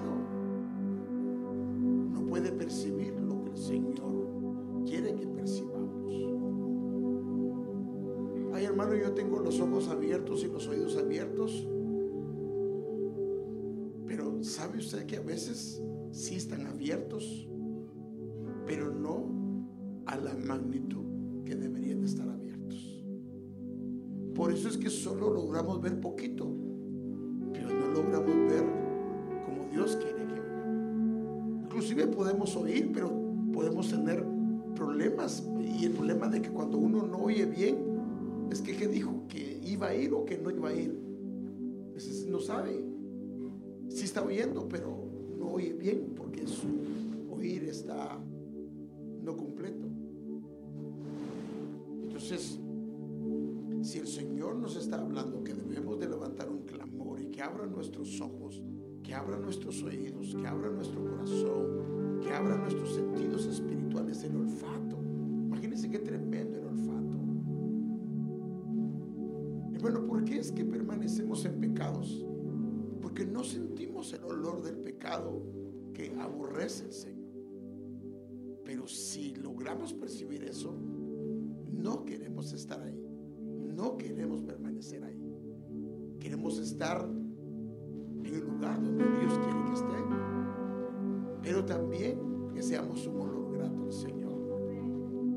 Pero 14.91 15.03
¿sabe 15.03 15.03
usted 15.03 15.05
que 15.05 15.17
a 15.17 15.25
veces 15.25 15.81
sí 16.11 16.35
están 16.35 16.67
abiertos, 16.67 17.47
pero 18.65 18.93
no 18.93 20.03
a 20.05 20.17
la 20.17 20.35
magnitud 20.35 21.43
que 21.45 21.55
deberían 21.55 22.03
estar 22.03 22.27
abiertos? 22.27 23.01
Por 24.35 24.51
eso 24.51 24.67
es 24.67 24.77
que 24.77 24.89
solo 24.89 25.29
logramos 25.29 25.81
ver 25.81 26.01
poquito, 26.01 26.45
pero 27.53 27.69
no 27.69 27.87
logramos 27.87 28.35
ver 28.51 28.65
como 29.45 29.69
Dios 29.71 29.95
quiere 29.95 30.27
que 30.27 30.41
veamos. 30.41 31.63
Inclusive 31.63 32.07
podemos 32.07 32.55
oír, 32.57 32.91
pero 32.93 33.11
podemos 33.53 33.89
tener 33.89 34.25
problemas. 34.75 35.47
Y 35.79 35.85
el 35.85 35.93
problema 35.93 36.27
de 36.27 36.41
que 36.41 36.49
cuando 36.49 36.77
uno 36.77 37.07
no 37.07 37.17
oye 37.17 37.45
bien, 37.45 37.77
es 38.51 38.61
que 38.61 38.75
¿qué 38.75 38.87
dijo? 38.87 39.25
Que 39.29 39.61
iba 39.63 39.87
a 39.87 39.95
ir 39.95 40.13
o 40.13 40.25
que 40.25 40.37
no 40.37 40.51
iba 40.51 40.69
a 40.69 40.73
ir. 40.73 40.93
no 42.27 42.39
sabe. 42.39 42.90
Está 44.11 44.23
oyendo, 44.23 44.67
pero 44.67 44.93
no 45.39 45.53
oye 45.53 45.71
bien 45.71 46.13
porque 46.17 46.45
su 46.45 46.67
oír 47.31 47.63
está 47.63 48.19
no 49.23 49.37
completo. 49.37 49.87
Entonces, 52.03 52.59
si 53.83 53.99
el 53.99 54.07
Señor 54.07 54.57
nos 54.57 54.75
está 54.75 54.99
hablando 54.99 55.41
que 55.45 55.53
debemos 55.53 55.97
de 55.97 56.09
levantar 56.09 56.49
un 56.49 56.63
clamor 56.63 57.21
y 57.21 57.27
que 57.27 57.41
abra 57.41 57.65
nuestros 57.67 58.19
ojos, 58.19 58.61
que 59.01 59.13
abra 59.13 59.39
nuestros 59.39 59.81
oídos, 59.81 60.35
que 60.35 60.45
abra 60.45 60.69
nuestro 60.69 61.05
corazón, 61.05 62.19
que 62.21 62.33
abra 62.33 62.57
nuestros 62.57 62.93
sentidos 62.93 63.45
espirituales, 63.45 64.25
el 64.25 64.35
olfato. 64.35 64.97
Imagínense 65.45 65.89
qué 65.89 65.99
tremendo 65.99 66.57
el 66.57 66.65
olfato. 66.65 67.17
Bueno, 69.81 70.05
¿por 70.05 70.25
qué 70.25 70.39
es 70.39 70.51
que 70.51 70.65
permanecemos 70.65 71.45
en 71.45 71.61
pecados? 71.61 72.25
Porque 73.11 73.25
no 73.25 73.43
sentimos 73.43 74.13
el 74.13 74.23
olor 74.23 74.63
del 74.63 74.77
pecado 74.77 75.43
que 75.93 76.15
aborrece 76.17 76.85
el 76.85 76.93
Señor. 76.93 77.31
Pero 78.63 78.87
si 78.87 79.35
logramos 79.35 79.93
percibir 79.93 80.45
eso, 80.45 80.73
no 81.69 82.05
queremos 82.05 82.53
estar 82.53 82.81
ahí 82.81 83.11
no 83.81 83.97
queremos 83.97 84.41
permanecer 84.43 85.03
ahí. 85.03 85.35
Queremos 86.19 86.59
estar 86.59 87.03
en 87.03 88.25
el 88.25 88.41
lugar 88.41 88.81
donde 88.81 89.03
Dios 89.03 89.39
quiere 89.39 89.65
que 89.65 89.73
esté. 89.73 89.95
Pero 91.41 91.65
también 91.65 92.19
que 92.53 92.61
seamos 92.61 93.07
un 93.07 93.21
olor 93.21 93.57
grato 93.57 93.83
al 93.85 93.91
Señor. 93.91 94.33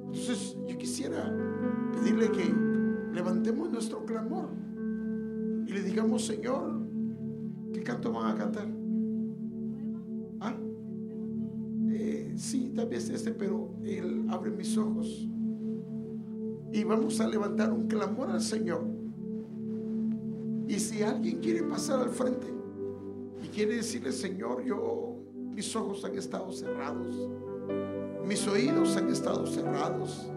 Entonces 0.06 0.58
yo 0.66 0.76
quisiera 0.76 1.34
pedirle 1.94 2.30
que 2.30 2.54
levantemos 3.14 3.70
nuestro 3.70 4.04
clamor 4.04 4.50
y 5.66 5.72
le 5.72 5.82
digamos, 5.82 6.26
Señor, 6.26 6.83
¿qué 7.74 7.82
canto 7.82 8.12
van 8.12 8.34
a 8.34 8.38
cantar? 8.38 8.68
¿Ah? 10.40 10.56
Eh, 11.90 12.32
sí, 12.36 12.72
tal 12.74 12.88
vez 12.88 13.10
este, 13.10 13.32
pero 13.32 13.74
Él 13.84 14.26
abre 14.30 14.50
mis 14.50 14.78
ojos 14.78 15.28
y 16.72 16.84
vamos 16.84 17.20
a 17.20 17.28
levantar 17.28 17.72
un 17.72 17.86
clamor 17.86 18.30
al 18.30 18.40
Señor. 18.40 18.84
Y 20.66 20.78
si 20.78 21.02
alguien 21.02 21.40
quiere 21.40 21.62
pasar 21.62 22.00
al 22.00 22.10
frente 22.10 22.46
y 23.42 23.48
quiere 23.48 23.76
decirle, 23.76 24.12
Señor, 24.12 24.64
yo, 24.64 25.16
mis 25.34 25.74
ojos 25.76 26.04
han 26.04 26.16
estado 26.16 26.50
cerrados, 26.52 27.28
mis 28.26 28.46
oídos 28.48 28.96
han 28.96 29.08
estado 29.10 29.46
cerrados, 29.46 30.30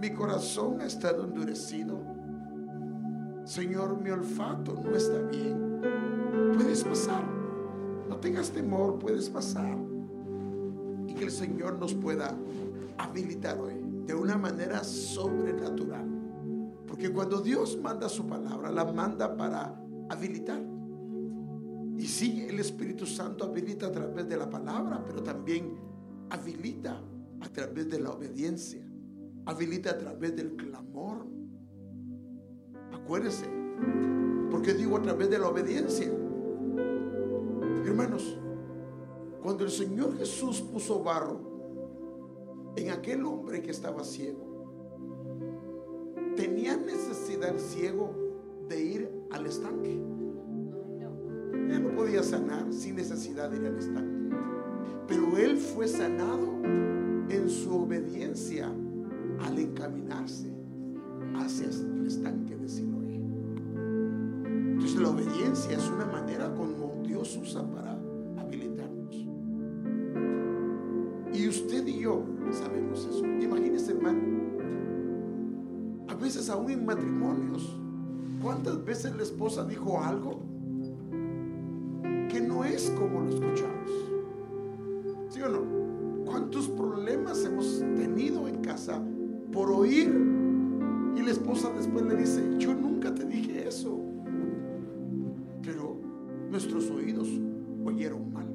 mi 0.00 0.10
corazón 0.10 0.80
ha 0.80 0.86
estado 0.86 1.24
endurecido. 1.24 2.00
Señor, 3.44 4.00
mi 4.02 4.10
olfato 4.10 4.74
no 4.82 4.96
está 4.96 5.22
bien. 5.28 5.65
Puedes 6.56 6.84
pasar. 6.84 7.22
No 8.08 8.16
tengas 8.16 8.50
temor, 8.50 8.98
puedes 8.98 9.28
pasar. 9.28 9.76
Y 11.06 11.12
que 11.12 11.24
el 11.24 11.30
Señor 11.30 11.78
nos 11.78 11.92
pueda 11.92 12.34
habilitar 12.96 13.60
hoy 13.60 13.74
de 14.06 14.14
una 14.14 14.38
manera 14.38 14.82
sobrenatural. 14.82 16.08
Porque 16.86 17.12
cuando 17.12 17.42
Dios 17.42 17.78
manda 17.82 18.08
su 18.08 18.26
palabra, 18.26 18.70
la 18.70 18.90
manda 18.90 19.36
para 19.36 19.78
habilitar. 20.08 20.62
Y 21.98 22.06
sí, 22.06 22.46
el 22.48 22.58
Espíritu 22.58 23.04
Santo 23.04 23.44
habilita 23.44 23.88
a 23.88 23.92
través 23.92 24.26
de 24.26 24.38
la 24.38 24.48
palabra, 24.48 25.04
pero 25.06 25.22
también 25.22 25.74
habilita 26.30 27.02
a 27.40 27.48
través 27.50 27.90
de 27.90 28.00
la 28.00 28.10
obediencia, 28.12 28.82
habilita 29.44 29.90
a 29.90 29.98
través 29.98 30.34
del 30.34 30.56
clamor. 30.56 31.26
Acuérdese, 32.94 33.46
porque 34.50 34.72
digo 34.72 34.96
a 34.96 35.02
través 35.02 35.28
de 35.28 35.38
la 35.38 35.48
obediencia. 35.48 36.10
Hermanos, 37.86 38.36
cuando 39.42 39.64
el 39.64 39.70
Señor 39.70 40.16
Jesús 40.18 40.60
puso 40.60 41.04
barro 41.04 41.56
en 42.76 42.90
aquel 42.90 43.24
hombre 43.24 43.62
que 43.62 43.70
estaba 43.70 44.04
ciego. 44.04 44.44
Tenía 46.36 46.76
necesidad 46.76 47.50
el 47.50 47.60
ciego 47.60 48.12
de 48.68 48.82
ir 48.82 49.10
al 49.30 49.46
estanque. 49.46 49.92
Él 51.52 51.82
no 51.82 51.94
podía 51.94 52.22
sanar 52.22 52.72
sin 52.72 52.96
necesidad 52.96 53.50
de 53.50 53.56
ir 53.56 53.66
al 53.66 53.78
estanque. 53.78 54.36
Pero 55.08 55.36
él 55.38 55.56
fue 55.56 55.88
sanado 55.88 56.62
en 57.28 57.48
su 57.48 57.82
obediencia 57.82 58.70
al 59.46 59.58
encaminarse 59.58 60.52
hacia 61.36 61.66
el 61.66 62.06
estanque 62.06 62.56
de 62.56 62.68
Siloé. 62.68 63.20
Entonces 64.44 65.00
la 65.00 65.10
obediencia 65.10 65.76
es 65.76 65.88
una 65.88 66.06
manera 66.06 66.52
como 66.54 66.85
Dios 67.16 67.38
usa 67.40 67.62
para 67.70 67.98
habilitarnos. 68.38 69.26
Y 71.32 71.48
usted 71.48 71.86
y 71.86 72.00
yo 72.00 72.22
sabemos 72.50 73.08
eso. 73.10 73.24
Imagínese, 73.24 73.92
hermano. 73.92 74.20
A 76.08 76.14
veces 76.14 76.50
aún 76.50 76.70
en 76.70 76.84
matrimonios, 76.84 77.80
¿cuántas 78.42 78.84
veces 78.84 79.16
la 79.16 79.22
esposa 79.22 79.64
dijo 79.64 79.98
algo 80.02 80.42
que 82.28 82.38
no 82.38 82.64
es 82.64 82.90
como 82.90 83.22
lo 83.22 83.30
escuchamos? 83.30 83.90
¿Sí 85.30 85.40
o 85.40 85.48
no? 85.48 86.24
¿Cuántos 86.26 86.68
problemas 86.68 87.42
hemos 87.46 87.80
tenido 87.96 88.46
en 88.46 88.60
casa 88.60 89.02
por 89.52 89.70
oír? 89.70 90.08
Y 91.16 91.22
la 91.22 91.30
esposa 91.30 91.72
después 91.74 92.04
le 92.04 92.16
dice, 92.16 92.42
yo 92.58 92.74
nunca 92.74 93.14
te 93.14 93.24
dije 93.24 93.66
eso. 93.66 94.02
Nuestros 96.56 96.90
oídos 96.90 97.28
oyeron 97.84 98.32
mal. 98.32 98.48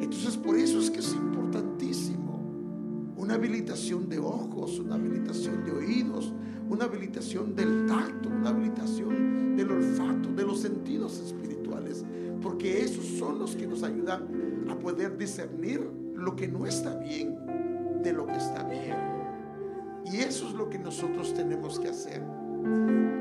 Entonces 0.00 0.36
por 0.36 0.56
eso 0.56 0.80
es 0.80 0.90
que 0.90 0.98
es 0.98 1.14
importantísimo 1.14 3.14
una 3.16 3.34
habilitación 3.34 4.08
de 4.08 4.18
ojos, 4.18 4.80
una 4.80 4.96
habilitación 4.96 5.64
de 5.64 5.70
oídos, 5.70 6.34
una 6.68 6.86
habilitación 6.86 7.54
del 7.54 7.86
tacto, 7.86 8.28
una 8.28 8.50
habilitación 8.50 9.56
del 9.56 9.70
olfato, 9.70 10.34
de 10.34 10.42
los 10.42 10.58
sentidos 10.58 11.20
espirituales, 11.20 12.04
porque 12.42 12.82
esos 12.82 13.06
son 13.06 13.38
los 13.38 13.54
que 13.54 13.68
nos 13.68 13.84
ayudan 13.84 14.66
a 14.68 14.76
poder 14.76 15.16
discernir 15.16 15.88
lo 16.16 16.34
que 16.34 16.48
no 16.48 16.66
está 16.66 16.96
bien 16.96 17.36
de 18.02 18.12
lo 18.12 18.26
que 18.26 18.34
está 18.34 18.64
bien. 18.64 18.96
Y 20.06 20.16
eso 20.16 20.48
es 20.48 20.54
lo 20.54 20.68
que 20.68 20.80
nosotros 20.80 21.32
tenemos 21.34 21.78
que 21.78 21.86
hacer. 21.86 22.20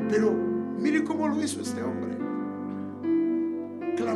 Pero 0.09 0.33
mire 0.79 1.03
cómo 1.03 1.27
lo 1.27 1.39
hizo 1.43 1.61
este 1.61 1.83
hombre. 1.83 2.17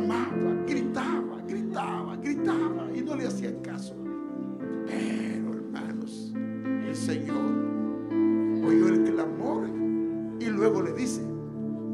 Clamaba, 0.02 0.64
gritaba, 0.66 1.42
gritaba, 1.46 2.16
gritaba 2.16 2.88
y 2.94 3.02
no 3.02 3.14
le 3.14 3.26
hacían 3.26 3.60
caso. 3.62 3.94
Señor 6.94 7.36
oyó 8.64 8.88
el 8.88 9.02
clamor 9.02 9.68
y 10.38 10.46
luego 10.46 10.82
le 10.82 10.92
dice, 10.92 11.20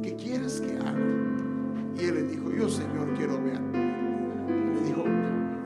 ¿qué 0.03 0.15
quieres 0.17 0.61
que 0.61 0.77
haga? 0.77 0.95
Y 1.97 2.05
él 2.05 2.15
le 2.15 2.23
dijo, 2.25 2.51
yo 2.51 2.69
Señor 2.69 3.15
quiero 3.17 3.43
ver. 3.43 3.59
Le 3.73 4.81
dijo, 4.83 5.05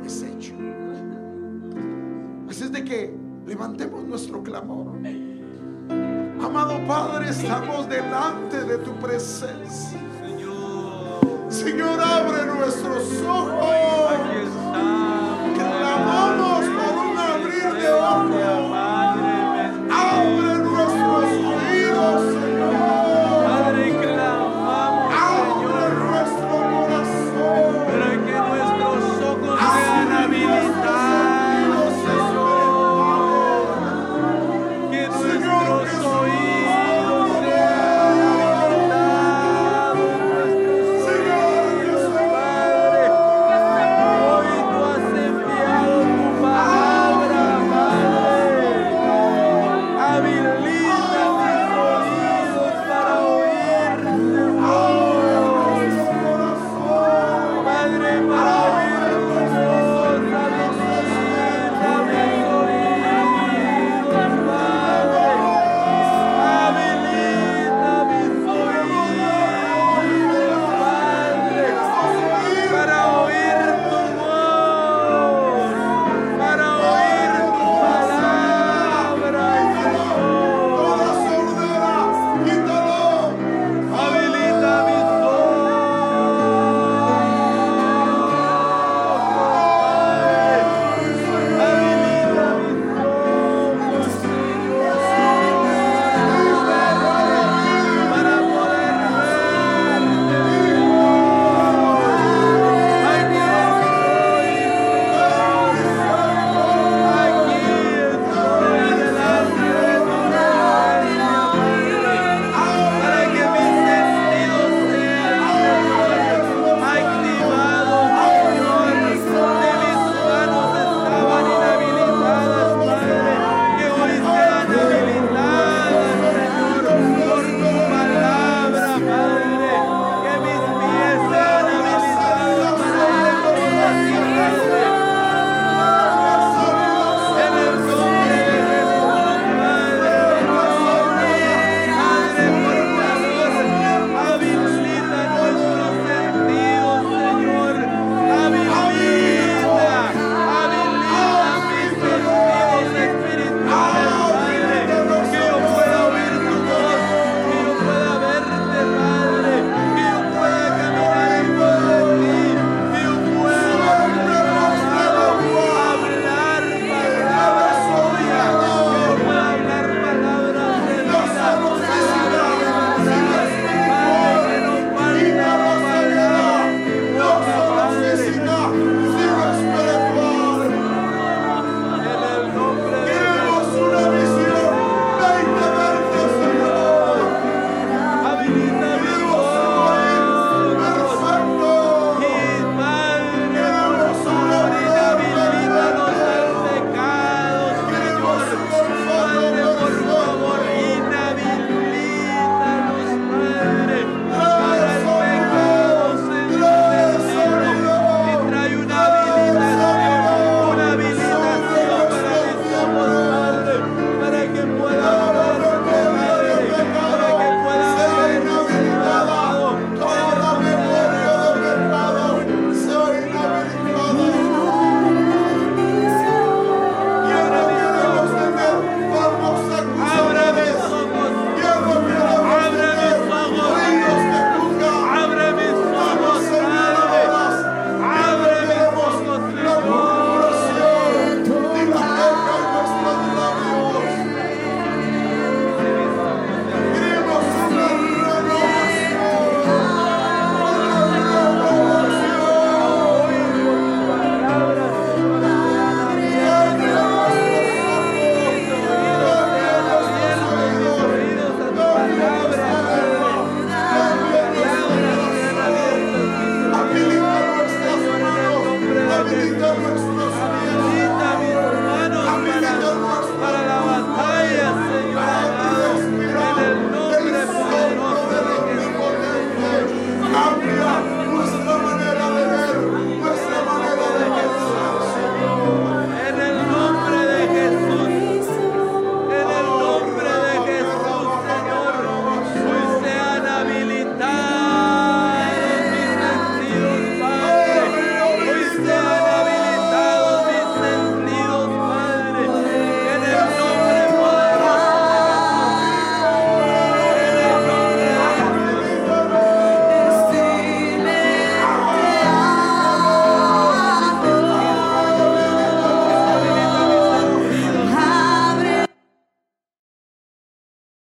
es 0.04 0.22
hecho. 0.22 0.54
Así 2.48 2.64
es 2.64 2.72
de 2.72 2.84
que 2.84 3.12
levantemos 3.46 4.04
nuestro 4.04 4.42
clamor. 4.44 4.92
Amado 6.40 6.78
Padre, 6.86 7.30
estamos 7.30 7.88
delante 7.88 8.62
de 8.64 8.78
tu 8.78 8.92
presencia. 9.00 9.98
Señor, 11.52 12.00
abre 12.00 12.46
nuestros 12.46 13.04
ojos. 13.28 14.61